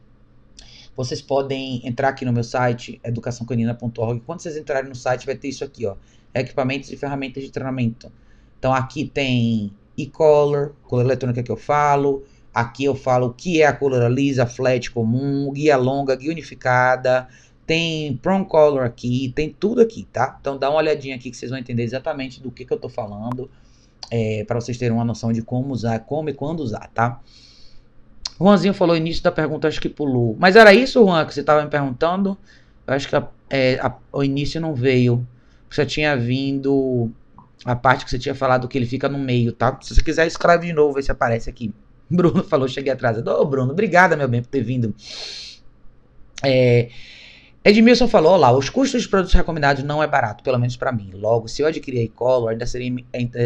[0.97, 4.22] Vocês podem entrar aqui no meu site, educaçãocanina.org.
[4.24, 5.94] Quando vocês entrarem no site, vai ter isso aqui, ó,
[6.34, 8.11] equipamentos e ferramentas de treinamento.
[8.59, 12.24] Então aqui tem e-collar, color eletrônica que eu falo.
[12.53, 17.28] Aqui eu falo o que é a color lisa, flat comum, guia longa, guia unificada,
[17.66, 20.38] tem prong color aqui, tem tudo aqui, tá?
[20.40, 22.88] Então dá uma olhadinha aqui que vocês vão entender exatamente do que, que eu tô
[22.88, 23.51] falando,
[24.11, 27.20] é, para vocês terem uma noção de como usar, como e quando usar, tá?
[28.39, 30.37] Juanzinho falou início da pergunta, acho que pulou.
[30.39, 32.37] Mas era isso, Juan, que você estava me perguntando?
[32.87, 35.26] Eu acho que a, é, a, o início não veio.
[35.70, 37.11] Você tinha vindo
[37.64, 39.76] a parte que você tinha falado que ele fica no meio, tá?
[39.80, 41.72] Se você quiser, escreve de novo, ver se aparece aqui.
[42.09, 43.28] Bruno falou, cheguei atrasado.
[43.28, 44.95] Ô, Bruno, obrigada, meu bem, por ter vindo.
[46.45, 46.91] É,
[47.64, 51.11] Edmilson falou, lá, os custos dos produtos recomendados não é barato, pelo menos para mim.
[51.14, 52.95] Logo, se eu adquirir a e-color, ainda seria,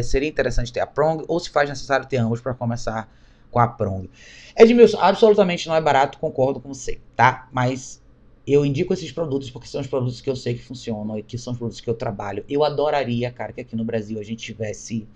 [0.03, 3.09] seria interessante ter a Prong, ou se faz necessário ter ambos para começar
[3.51, 4.09] com a Prong.
[4.57, 7.49] Edmilson, absolutamente não é barato, concordo com você, tá?
[7.53, 8.03] Mas
[8.47, 11.39] eu indico esses produtos porque são os produtos que eu sei que funcionam e que
[11.39, 12.45] são os produtos que eu trabalho.
[12.49, 15.07] Eu adoraria, cara, que aqui no Brasil a gente tivesse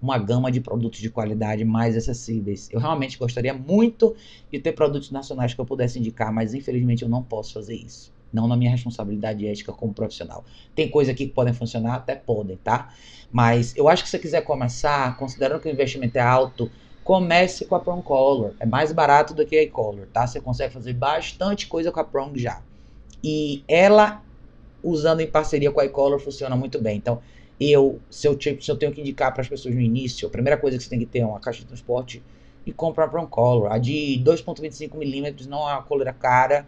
[0.00, 2.68] uma gama de produtos de qualidade mais acessíveis.
[2.72, 4.16] Eu realmente gostaria muito
[4.50, 8.12] de ter produtos nacionais que eu pudesse indicar, mas infelizmente eu não posso fazer isso
[8.32, 10.44] não na minha responsabilidade ética como profissional.
[10.74, 12.92] Tem coisa aqui que podem funcionar, até podem, tá?
[13.30, 16.70] Mas eu acho que se você quiser começar, considerando que o investimento é alto,
[17.10, 18.52] comece com a Prong Color.
[18.60, 20.28] É mais barato do que a e-color, tá?
[20.28, 22.62] Você consegue fazer bastante coisa com a Prong já.
[23.20, 24.22] E ela,
[24.80, 26.98] usando em parceria com a e-color, funciona muito bem.
[26.98, 27.20] Então,
[27.58, 30.56] eu se, eu, se eu tenho que indicar para as pessoas no início, a primeira
[30.56, 32.22] coisa que você tem que ter é uma caixa de transporte
[32.64, 33.72] e comprar a Prong Color.
[33.72, 36.64] A de 2.25mm não é uma coleira cara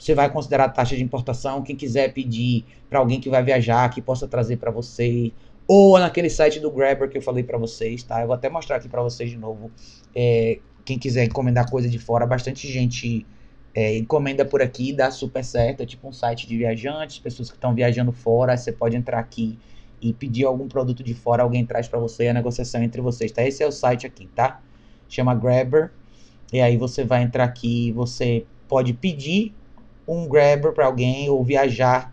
[0.00, 1.62] você vai considerar a taxa de importação.
[1.62, 5.30] Quem quiser pedir para alguém que vai viajar, que possa trazer para você,
[5.72, 8.20] ou naquele site do Grabber que eu falei para vocês, tá?
[8.20, 9.70] Eu vou até mostrar aqui para vocês de novo.
[10.12, 13.24] É, quem quiser encomendar coisa de fora, bastante gente
[13.72, 15.84] é, encomenda por aqui, dá super certo.
[15.84, 18.56] É tipo um site de viajantes, pessoas que estão viajando fora.
[18.56, 19.56] Você pode entrar aqui
[20.02, 23.46] e pedir algum produto de fora, alguém traz para você a negociação entre vocês, tá?
[23.46, 24.60] Esse é o site aqui, tá?
[25.08, 25.92] Chama Grabber.
[26.52, 29.54] E aí você vai entrar aqui você pode pedir
[30.08, 32.12] um grabber para alguém ou viajar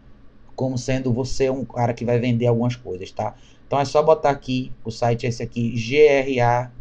[0.57, 3.35] como sendo você um cara que vai vender algumas coisas, tá?
[3.67, 5.71] Então é só botar aqui, o site é esse aqui,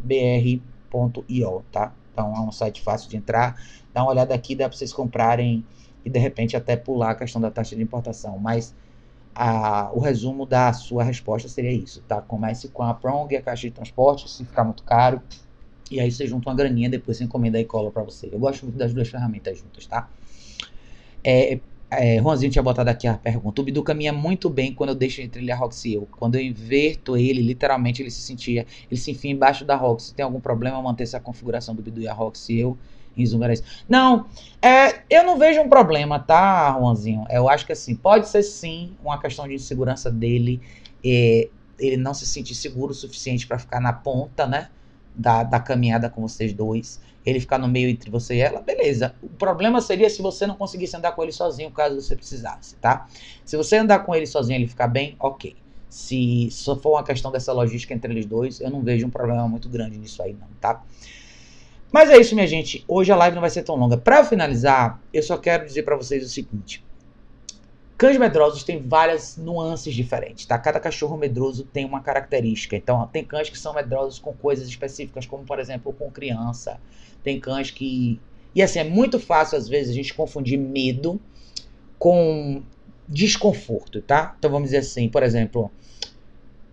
[0.03, 1.93] grabr.io, tá?
[2.11, 3.61] Então é um site fácil de entrar.
[3.93, 5.63] Dá uma olhada aqui, dá para vocês comprarem
[6.03, 8.39] e de repente até pular a questão da taxa de importação.
[8.39, 8.73] Mas
[9.35, 12.19] a, o resumo da sua resposta seria isso, tá?
[12.19, 15.21] Comece com a Prong, a caixa de transporte, se ficar muito caro.
[15.91, 18.27] E aí você junta uma graninha, depois você encomenda e cola para você.
[18.31, 20.09] Eu gosto muito das duas ferramentas juntas, tá?
[21.23, 21.59] É,
[21.89, 23.61] é, Juanzinho tinha botado aqui a pergunta.
[23.61, 26.07] O Bidu caminha muito bem quando eu deixo ele a Roxy eu.
[26.11, 28.65] Quando eu inverto ele, literalmente ele se sentia.
[28.91, 30.13] Ele se enfia embaixo da Roxy.
[30.13, 32.77] Tem algum problema manter essa configuração do Bidu e a Roxy eu
[33.15, 33.39] em Zoom
[33.89, 34.27] Não,
[34.61, 37.25] é, eu não vejo um problema, tá, Juanzinho?
[37.29, 40.61] Eu acho que assim, pode ser sim uma questão de insegurança dele.
[41.03, 44.69] É, ele não se sentir seguro o suficiente para ficar na ponta, né?
[45.15, 49.13] Da, da caminhada com vocês dois ele ficar no meio entre você e ela, beleza.
[49.21, 53.05] O problema seria se você não conseguisse andar com ele sozinho, caso você precisasse, tá?
[53.43, 55.53] Se você andar com ele sozinho e ele ficar bem, ok.
[55.89, 59.45] Se só for uma questão dessa logística entre eles dois, eu não vejo um problema
[59.45, 60.81] muito grande nisso aí, não, tá?
[61.91, 62.85] Mas é isso, minha gente.
[62.87, 63.97] Hoje a live não vai ser tão longa.
[63.97, 66.83] Para finalizar, eu só quero dizer para vocês o seguinte:
[67.97, 70.57] cães medrosos têm várias nuances diferentes, tá?
[70.59, 72.75] Cada cachorro medroso tem uma característica.
[72.75, 76.79] Então, tem cães que são medrosos com coisas específicas, como por exemplo com criança,
[77.27, 78.17] tem cães que.
[78.55, 81.19] E assim, é muito fácil às vezes a gente confundir medo
[81.99, 82.63] com
[83.05, 84.33] desconforto, tá?
[84.39, 85.69] Então vamos dizer assim, por exemplo,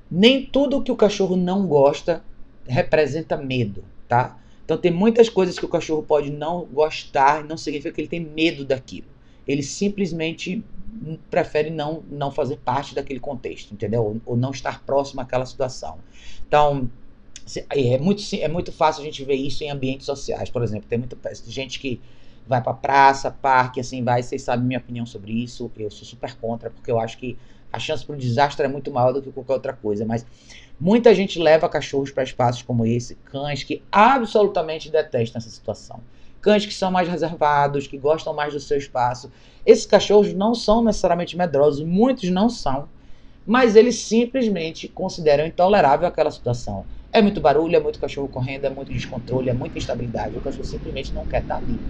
[0.09, 2.22] nem tudo que o cachorro não gosta
[2.68, 4.38] representa medo, tá?
[4.64, 8.20] Então tem muitas coisas que o cachorro pode não gostar, não significa que ele tem
[8.20, 9.09] medo daquilo.
[9.46, 10.64] Ele simplesmente
[11.28, 14.05] prefere não, não fazer parte daquele contexto, entendeu?
[14.05, 15.98] Ou, ou não estar próximo àquela situação.
[16.46, 16.88] Então,
[17.70, 20.51] é muito, é muito fácil a gente ver isso em ambientes sociais.
[20.51, 21.16] Por exemplo, tem muita
[21.47, 22.01] gente que
[22.47, 24.22] vai para praça, parque, assim, vai.
[24.22, 25.70] Vocês sabem minha opinião sobre isso.
[25.76, 27.36] Eu sou super contra, porque eu acho que
[27.72, 30.05] a chance para o desastre é muito maior do que qualquer outra coisa.
[30.05, 30.24] Mas
[30.78, 36.01] muita gente leva cachorros para espaços como esse, cães que absolutamente detestam essa situação.
[36.40, 39.32] Cães que são mais reservados, que gostam mais do seu espaço.
[39.64, 42.88] Esses cachorros não são necessariamente medrosos, muitos não são,
[43.47, 46.84] mas eles simplesmente consideram intolerável aquela situação.
[47.15, 50.37] É muito barulho, é muito cachorro correndo, é muito descontrole, é muita instabilidade.
[50.37, 51.81] O cachorro simplesmente não quer estar ali.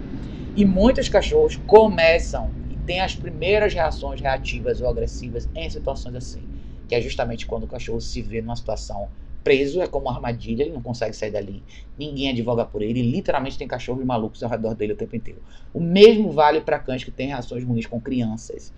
[0.55, 6.47] E muitos cachorros começam e têm as primeiras reações reativas ou agressivas em situações assim,
[6.87, 9.09] que é justamente quando o cachorro se vê numa situação
[9.43, 11.63] preso, é como uma armadilha, ele não consegue sair dali,
[11.97, 15.41] ninguém advoga por ele, literalmente tem cachorros malucos ao redor dele o tempo inteiro.
[15.73, 18.73] O mesmo vale para cães que têm reações ruins com crianças.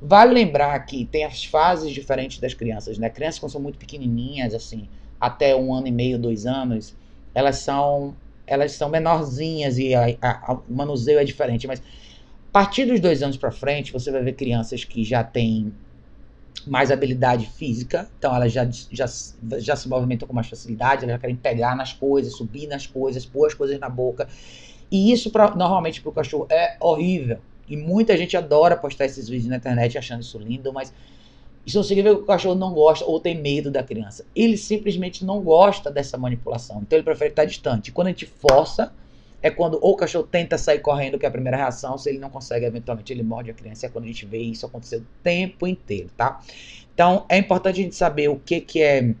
[0.00, 3.08] Vale lembrar que tem as fases diferentes das crianças, né?
[3.08, 4.88] Crianças quando são muito pequenininhas, assim,
[5.20, 6.94] até um ano e meio, dois anos,
[7.34, 8.14] elas são
[8.46, 11.66] elas são menorzinhas e a, a, a, o manuseio é diferente.
[11.66, 15.72] Mas a partir dos dois anos para frente, você vai ver crianças que já têm
[16.66, 19.06] mais habilidade física, então elas já, já,
[19.58, 23.26] já se movimentam com mais facilidade, elas já querem pegar nas coisas, subir nas coisas,
[23.26, 24.28] pôr as coisas na boca.
[24.90, 27.38] E isso pra, normalmente para o cachorro é horrível.
[27.68, 30.92] E muita gente adora postar esses vídeos na internet achando isso lindo, mas
[31.66, 34.24] isso não significa que o cachorro não gosta ou tem medo da criança.
[34.36, 36.80] Ele simplesmente não gosta dessa manipulação.
[36.80, 37.90] Então ele prefere estar distante.
[37.90, 38.92] Quando a gente força,
[39.42, 41.98] é quando ou o cachorro tenta sair correndo, que é a primeira reação.
[41.98, 43.86] Se ele não consegue, eventualmente ele morde a criança.
[43.86, 46.40] É quando a gente vê isso acontecer o tempo inteiro, tá?
[46.94, 49.12] Então é importante a gente saber o que, que é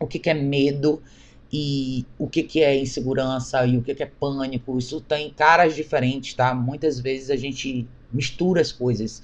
[0.00, 1.02] o que, que é medo
[1.52, 4.78] e o que, que é insegurança e o que, que é pânico.
[4.78, 6.54] Isso tem caras diferentes, tá?
[6.54, 9.22] Muitas vezes a gente mistura as coisas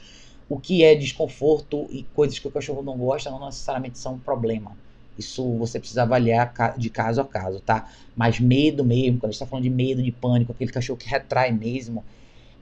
[0.49, 4.18] o que é desconforto e coisas que o cachorro não gosta não necessariamente são um
[4.18, 4.76] problema.
[5.18, 7.88] Isso você precisa avaliar de caso a caso, tá?
[8.16, 11.09] Mas medo mesmo, quando a gente está falando de medo, de pânico, aquele cachorro que
[11.09, 12.05] retrai mesmo,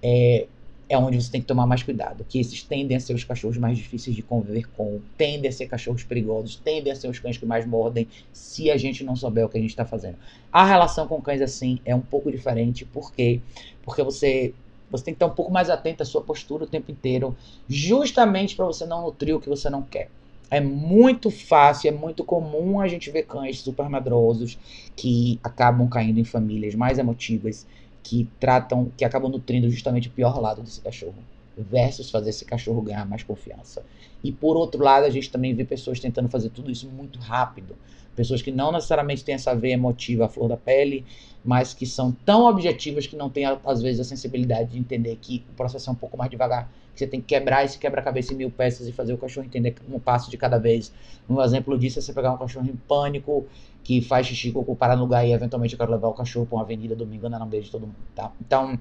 [0.02, 0.46] é,
[0.88, 2.24] é onde você tem que tomar mais cuidado.
[2.28, 5.66] Que esses tendem a ser os cachorros mais difíceis de conviver com, tendem a ser
[5.66, 9.46] cachorros perigosos, tendem a ser os cães que mais mordem, se a gente não souber
[9.46, 10.16] o que a gente está fazendo.
[10.52, 13.40] A relação com cães assim é um pouco diferente, por quê?
[13.82, 14.52] Porque você
[14.92, 17.34] você tem que estar um pouco mais atento à sua postura o tempo inteiro,
[17.68, 20.10] justamente para você não nutrir o que você não quer.
[20.50, 24.58] É muito fácil, é muito comum a gente ver cães super medrosos
[24.94, 27.66] que acabam caindo em famílias mais emotivas,
[28.02, 31.14] que tratam, que acabam nutrindo justamente o pior lado desse cachorro,
[31.56, 33.82] versus fazer esse cachorro ganhar mais confiança.
[34.22, 37.74] E por outro lado, a gente também vê pessoas tentando fazer tudo isso muito rápido.
[38.14, 41.04] Pessoas que não necessariamente têm essa veia emotiva à flor da pele,
[41.44, 45.44] mas que são tão objetivas que não têm, às vezes, a sensibilidade de entender que
[45.50, 46.70] o processo é um pouco mais devagar.
[46.92, 49.74] Que você tem que quebrar esse quebra-cabeça em mil peças e fazer o cachorro entender
[49.90, 50.92] um passo de cada vez.
[51.28, 53.46] Um exemplo disso é você pegar um cachorro em pânico,
[53.82, 56.56] que faz xixi, cocô, parar no lugar e eventualmente eu quero levar o cachorro para
[56.56, 58.30] uma avenida domingo no meio de todo mundo, tá?
[58.40, 58.78] Então,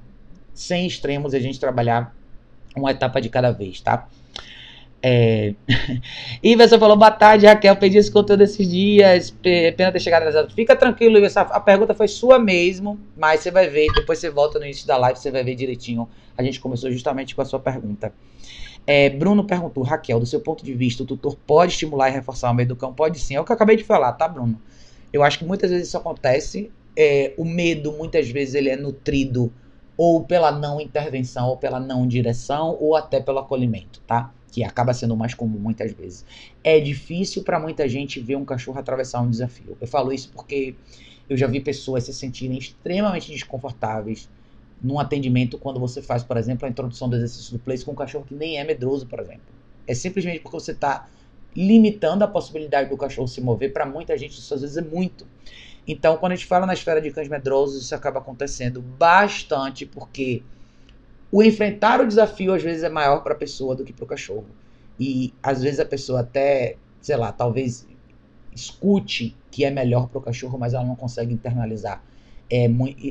[0.54, 2.16] sem extremos, a gente trabalhar
[2.76, 4.08] uma etapa de cada vez, tá?
[5.04, 5.56] É...
[6.44, 10.54] Iverson falou, boa tarde, Raquel, pedi esse conteúdo esses dias, pena ter chegado atrasado.
[10.54, 14.66] Fica tranquilo, a pergunta foi sua mesmo, mas você vai ver, depois você volta no
[14.66, 16.08] início da live, você vai ver direitinho.
[16.38, 18.14] A gente começou justamente com a sua pergunta.
[18.86, 22.50] É, Bruno perguntou, Raquel, do seu ponto de vista, o tutor pode estimular e reforçar
[22.52, 22.94] o medo do cão?
[22.94, 24.60] Pode sim, é o que eu acabei de falar, tá, Bruno?
[25.14, 29.52] Eu acho que muitas vezes isso acontece, é, o medo, muitas vezes, ele é nutrido
[29.98, 34.34] ou pela não intervenção, ou pela não direção, ou até pelo acolhimento, tá?
[34.52, 36.26] Que acaba sendo mais comum muitas vezes.
[36.64, 39.78] É difícil para muita gente ver um cachorro atravessar um desafio.
[39.80, 40.76] Eu falo isso porque
[41.30, 44.30] eu já vi pessoas se sentirem extremamente desconfortáveis
[44.84, 47.96] num atendimento quando você faz, por exemplo, a introdução do exercício do place com um
[47.96, 49.42] cachorro que nem é medroso, por exemplo.
[49.88, 51.08] É simplesmente porque você está
[51.56, 53.72] limitando a possibilidade do cachorro se mover.
[53.72, 55.26] Para muita gente, isso às vezes é muito.
[55.88, 60.44] Então, quando a gente fala na esfera de cães medrosos, isso acaba acontecendo bastante porque
[61.32, 64.08] o enfrentar o desafio às vezes é maior para a pessoa do que para o
[64.08, 64.48] cachorro.
[65.00, 67.88] E às vezes a pessoa até, sei lá, talvez
[68.54, 72.04] escute que é melhor para o cachorro, mas ela não consegue internalizar.
[72.50, 72.68] É,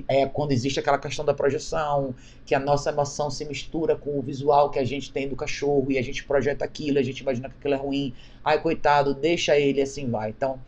[0.07, 2.15] é quando existe aquela questão da projeção,
[2.45, 5.87] que a nossa emoção se mistura com o visual que a gente tem do cachorro
[5.89, 8.13] e a gente projeta aquilo, a gente imagina que aquilo é ruim.
[8.45, 10.29] Ai, coitado, deixa ele assim vai.
[10.29, 10.61] Então,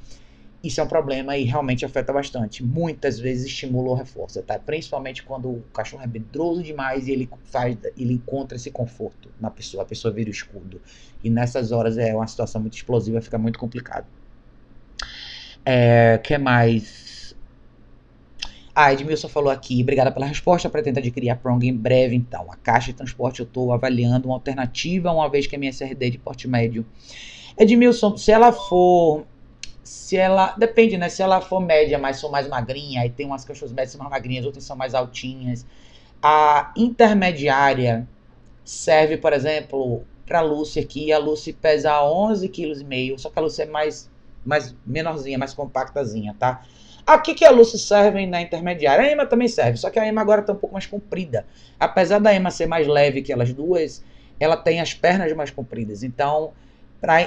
[0.62, 2.62] isso é um problema e realmente afeta bastante.
[2.62, 4.58] Muitas vezes estimula ou reforça, tá?
[4.58, 9.50] Principalmente quando o cachorro é medroso demais e ele faz, ele encontra esse conforto na
[9.50, 10.80] pessoa, a pessoa vira o escudo.
[11.22, 14.06] E nessas horas é uma situação muito explosiva, fica muito complicado.
[15.64, 17.34] É, que mais?
[18.74, 22.50] Ah, Edmilson falou aqui, obrigada pela resposta, pretendo adquirir a Prong em breve, então.
[22.50, 26.06] A caixa de transporte eu estou avaliando uma alternativa, uma vez que a minha SRD
[26.06, 26.86] é de porte médio.
[27.58, 29.26] Edmilson, se ela for
[29.82, 30.54] se ela.
[30.56, 31.08] Depende, né?
[31.08, 34.44] Se ela for média, mas for mais magrinha, aí tem umas cachorros médias mais magrinhas,
[34.44, 35.66] outras são mais altinhas.
[36.22, 38.08] A intermediária
[38.64, 41.12] serve, por exemplo, pra Lucy aqui.
[41.12, 44.10] A Lucy pesa 11,5 kg, só que a Lucy é mais,
[44.44, 46.62] mais menorzinha, mais compactazinha, tá?
[47.04, 49.04] Aqui que a Lucy serve na intermediária.
[49.04, 51.44] A Ema também serve, só que a Ema agora tá um pouco mais comprida.
[51.78, 54.04] Apesar da Ema ser mais leve que elas duas,
[54.38, 56.04] ela tem as pernas mais compridas.
[56.04, 56.52] Então,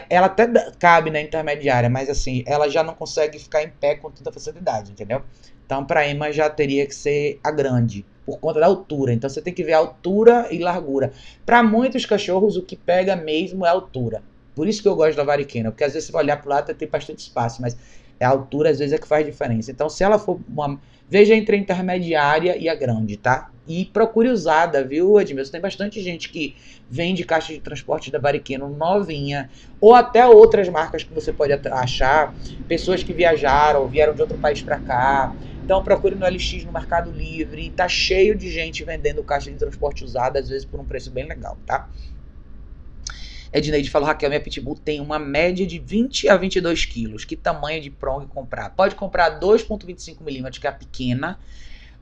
[0.09, 0.47] ela até
[0.79, 4.91] cabe na intermediária, mas assim, ela já não consegue ficar em pé com tanta facilidade,
[4.91, 5.21] entendeu?
[5.65, 9.11] Então, para Ema já teria que ser a grande, por conta da altura.
[9.11, 11.11] Então, você tem que ver a altura e largura.
[11.45, 14.23] Para muitos cachorros, o que pega mesmo é a altura.
[14.55, 16.71] Por isso que eu gosto da variquena, porque às vezes você vai olhar para lado
[16.71, 17.75] e tem bastante espaço, mas
[18.19, 19.71] a altura às vezes é que faz diferença.
[19.71, 20.79] Então, se ela for uma.
[21.07, 23.51] Veja entre a intermediária e a grande, tá?
[23.67, 25.51] E procure usada, viu, Edmilson?
[25.51, 26.55] Tem bastante gente que
[26.89, 29.49] vende caixa de transporte da Bariqueno novinha,
[29.79, 32.35] ou até outras marcas que você pode achar,
[32.67, 35.35] pessoas que viajaram, vieram de outro país para cá.
[35.63, 40.03] Então procure no LX, no Mercado Livre, tá cheio de gente vendendo caixa de transporte
[40.03, 41.89] usada, às vezes por um preço bem legal, tá?
[43.55, 47.23] Edneide falou, Raquel, minha Pitbull tem uma média de 20 a 22 quilos.
[47.23, 48.71] Que tamanho de prong comprar?
[48.71, 51.39] Pode comprar 2.25 milímetros, que é a pequena,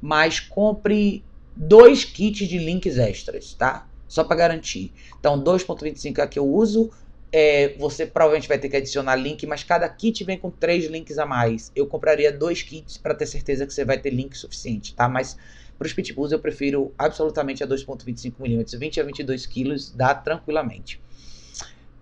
[0.01, 1.23] mas compre
[1.55, 3.87] dois kits de links extras, tá?
[4.07, 4.91] Só para garantir.
[5.19, 6.91] Então, 2.25 é a que eu uso.
[7.31, 11.19] É, você provavelmente vai ter que adicionar link, mas cada kit vem com três links
[11.19, 11.71] a mais.
[11.75, 15.07] Eu compraria dois kits para ter certeza que você vai ter link suficiente, tá?
[15.07, 15.37] Mas
[15.77, 20.99] para os pitbulls eu prefiro absolutamente a 2.25 milímetros, 20 a 22 quilos dá tranquilamente.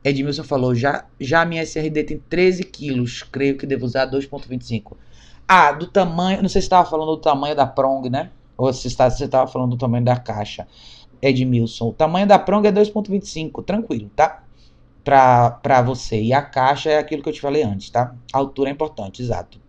[0.04, 4.98] Edmilson falou, já, já a minha SRD tem 13 quilos, creio que devo usar 2.25.
[5.48, 8.32] Ah, do tamanho, não sei se estava falando do tamanho da prong, né?
[8.58, 10.68] Ou se você estava falando do tamanho da caixa,
[11.22, 11.90] Edmilson.
[11.90, 14.44] O tamanho da prong é 2.25, tranquilo, tá?
[15.04, 16.22] Para você.
[16.22, 18.16] E a caixa é aquilo que eu te falei antes, tá?
[18.34, 19.61] A altura é importante, exato.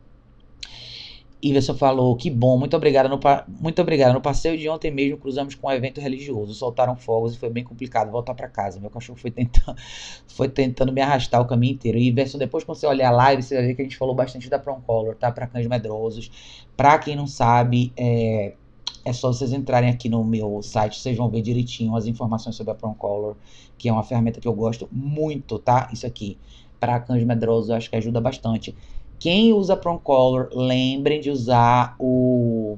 [1.42, 3.08] Iverson falou, que bom, muito obrigado.
[3.08, 3.18] No,
[3.60, 4.14] muito obrigado.
[4.14, 6.54] No passeio de ontem mesmo cruzamos com um evento religioso.
[6.54, 8.78] Soltaram fogos e foi bem complicado voltar para casa.
[8.78, 9.76] Meu cachorro foi tentando,
[10.28, 11.98] foi tentando me arrastar o caminho inteiro.
[11.98, 14.14] E Iverson, depois quando você olhar a live, você vai ver que a gente falou
[14.14, 15.32] bastante da Color, tá?
[15.32, 16.30] Para cães medrosos.
[16.76, 18.54] Para quem não sabe, é,
[19.04, 22.72] é só vocês entrarem aqui no meu site, vocês vão ver direitinho as informações sobre
[22.72, 23.36] a Color,
[23.76, 25.88] que é uma ferramenta que eu gosto muito, tá?
[25.92, 26.38] Isso aqui.
[26.78, 28.74] Para cães medrosos, acho que ajuda bastante.
[29.22, 32.76] Quem usa Color, lembrem de usar o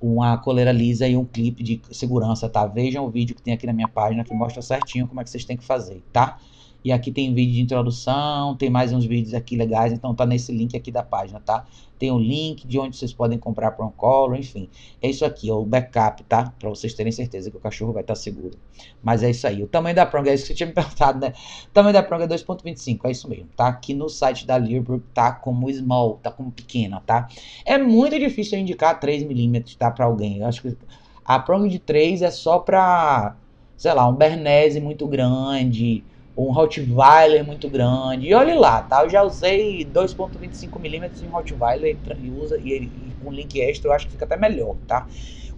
[0.00, 2.66] uma coleira lisa e um clipe de segurança, tá?
[2.66, 5.28] Vejam o vídeo que tem aqui na minha página que mostra certinho como é que
[5.28, 6.38] vocês têm que fazer, tá?
[6.82, 10.50] E aqui tem vídeo de introdução, tem mais uns vídeos aqui legais, então tá nesse
[10.50, 11.66] link aqui da página, tá?
[11.98, 14.70] Tem o um link de onde vocês podem comprar para um color, enfim.
[15.02, 16.54] É isso aqui, é o backup, tá?
[16.58, 18.56] Para vocês terem certeza que o cachorro vai estar seguro.
[19.02, 19.62] Mas é isso aí.
[19.62, 21.34] O tamanho da prong, é isso que você tinha me perguntado, né?
[21.66, 23.68] O tamanho da prong é 2.25, é isso mesmo, tá?
[23.68, 27.28] Aqui no site da Learbrook tá como small, tá como pequena, tá?
[27.66, 29.90] É muito difícil indicar 3 milímetros, tá?
[29.90, 30.38] Para alguém.
[30.38, 30.74] Eu acho que
[31.22, 33.36] a prong de 3 é só para,
[33.76, 36.02] sei lá, um Bernese muito grande
[36.48, 38.26] um Rottweiler muito grande.
[38.28, 39.02] E olhe lá, tá?
[39.02, 44.06] Eu já usei 2.25mm em Rottweiler e, usa, e, e com link extra eu acho
[44.06, 45.06] que fica até melhor, tá?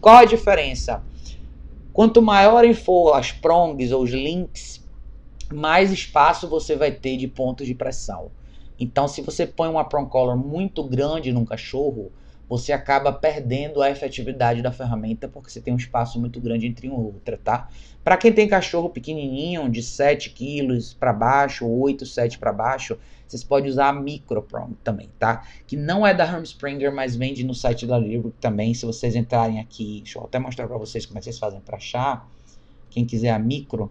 [0.00, 1.02] Qual a diferença?
[1.92, 4.82] Quanto maior for as prongs ou os links,
[5.52, 8.30] mais espaço você vai ter de pontos de pressão.
[8.78, 12.10] Então, se você põe uma prong collar muito grande num cachorro,
[12.48, 16.88] você acaba perdendo a efetividade da ferramenta porque você tem um espaço muito grande entre
[16.88, 17.68] uma e outra, tá?
[18.04, 22.98] Para quem tem cachorro pequenininho, de 7 quilos para baixo, 8, 7 para baixo,
[23.32, 25.46] vocês podem usar a Micro Prong também, tá?
[25.66, 28.74] Que não é da Hermspringer, mas vende no site da Libro também.
[28.74, 31.60] Se vocês entrarem aqui, deixa eu até mostrar para vocês como é que vocês fazem
[31.60, 32.28] para achar.
[32.90, 33.90] Quem quiser a Micro,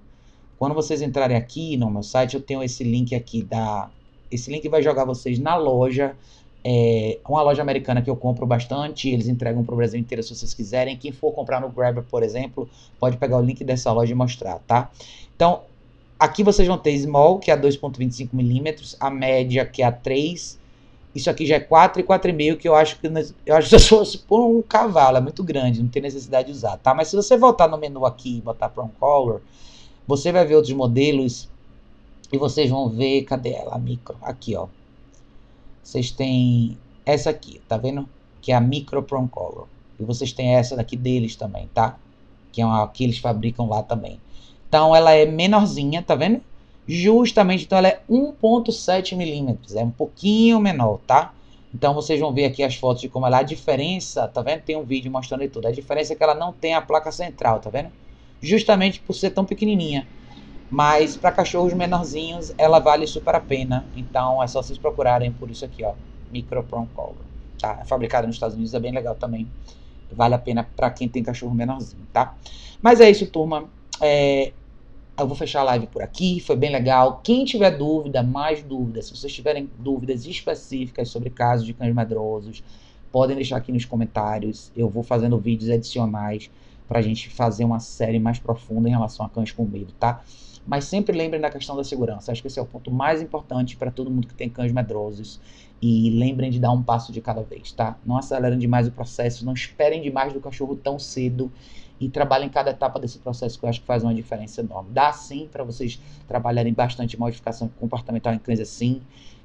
[0.60, 3.90] quando vocês entrarem aqui no meu site, eu tenho esse link aqui da...
[4.30, 6.16] Esse link vai jogar vocês na loja
[6.64, 10.36] é uma loja americana que eu compro bastante, eles entregam para o Brasil inteiro se
[10.36, 10.96] vocês quiserem.
[10.96, 14.60] Quem for comprar no Grabber, por exemplo, pode pegar o link dessa loja e mostrar,
[14.60, 14.92] tá?
[15.36, 15.62] Então,
[16.20, 20.60] aqui vocês vão ter small, que é 2.25mm, a média, que é a 3,
[21.16, 23.08] isso aqui já é 4 e 4,5, que eu acho que
[23.46, 26.54] eu acho que se fosse por um cavalo, é muito grande, não tem necessidade de
[26.54, 26.94] usar, tá?
[26.94, 29.42] Mas se você voltar no menu aqui e botar para um color,
[30.08, 31.50] você vai ver outros modelos
[32.32, 34.16] e vocês vão ver, cadê ela, micro?
[34.22, 34.68] Aqui, ó
[35.84, 38.08] vocês têm essa aqui, tá vendo?
[38.42, 39.68] Que é a Micro Prom Color.
[40.00, 41.98] E vocês têm essa daqui deles também, tá?
[42.52, 44.20] Que é uma que eles fabricam lá também.
[44.68, 46.42] Então ela é menorzinha, tá vendo?
[46.88, 51.34] Justamente, então ela é 1.7 milímetros, é um pouquinho menor, tá?
[51.74, 53.40] Então vocês vão ver aqui as fotos de como ela é.
[53.42, 54.62] A diferença, tá vendo?
[54.62, 55.68] Tem um vídeo mostrando tudo.
[55.68, 57.90] A diferença é que ela não tem a placa central, tá vendo?
[58.42, 60.08] Justamente por ser tão pequenininha.
[60.72, 63.86] Mas para cachorros menorzinhos, ela vale super a pena.
[63.96, 65.96] Então é só vocês procurarem por isso aqui, ó,
[66.32, 67.26] Micro Prong Collar.
[67.60, 67.80] Tá?
[67.82, 69.52] É fabricado nos Estados Unidos, é bem legal também.
[70.12, 72.38] Vale a pena para quem tem cachorro menorzinho, tá?
[72.82, 73.70] Mas é isso, turma.
[74.02, 74.54] É,
[75.18, 77.22] Eu vou fechar a live por aqui, foi bem legal.
[77.24, 82.64] Quem tiver dúvida, mais dúvidas, se vocês tiverem dúvidas específicas sobre casos de cães medrosos,
[83.12, 84.72] podem deixar aqui nos comentários.
[84.76, 86.50] Eu vou fazendo vídeos adicionais
[86.88, 90.24] para a gente fazer uma série mais profunda em relação a cães com medo, tá?
[90.66, 92.32] Mas sempre lembrem da questão da segurança.
[92.32, 95.40] Acho que esse é o ponto mais importante para todo mundo que tem cães medrosos.
[95.82, 97.98] E lembrem de dar um passo de cada vez, tá?
[98.06, 101.52] Não acelerem demais o processo, não esperem demais do cachorro tão cedo
[102.00, 104.90] e trabalhem cada etapa desse processo que eu acho que faz uma diferença enorme.
[104.92, 109.02] Dá sim para vocês trabalharem bastante modificação comportamental em cães assim.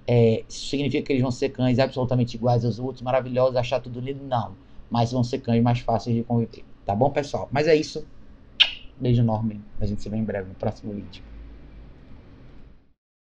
[0.06, 4.00] É, isso significa que eles vão ser cães absolutamente iguais aos outros, maravilhosos, achar tudo
[4.00, 4.24] lindo?
[4.24, 4.54] Não.
[4.90, 6.64] Mas vão ser cães mais fáceis de conviver.
[6.86, 7.48] Tá bom, pessoal?
[7.50, 8.06] Mas é isso.
[8.98, 9.60] Beijo enorme.
[9.78, 11.22] A gente se vê em breve no próximo vídeo.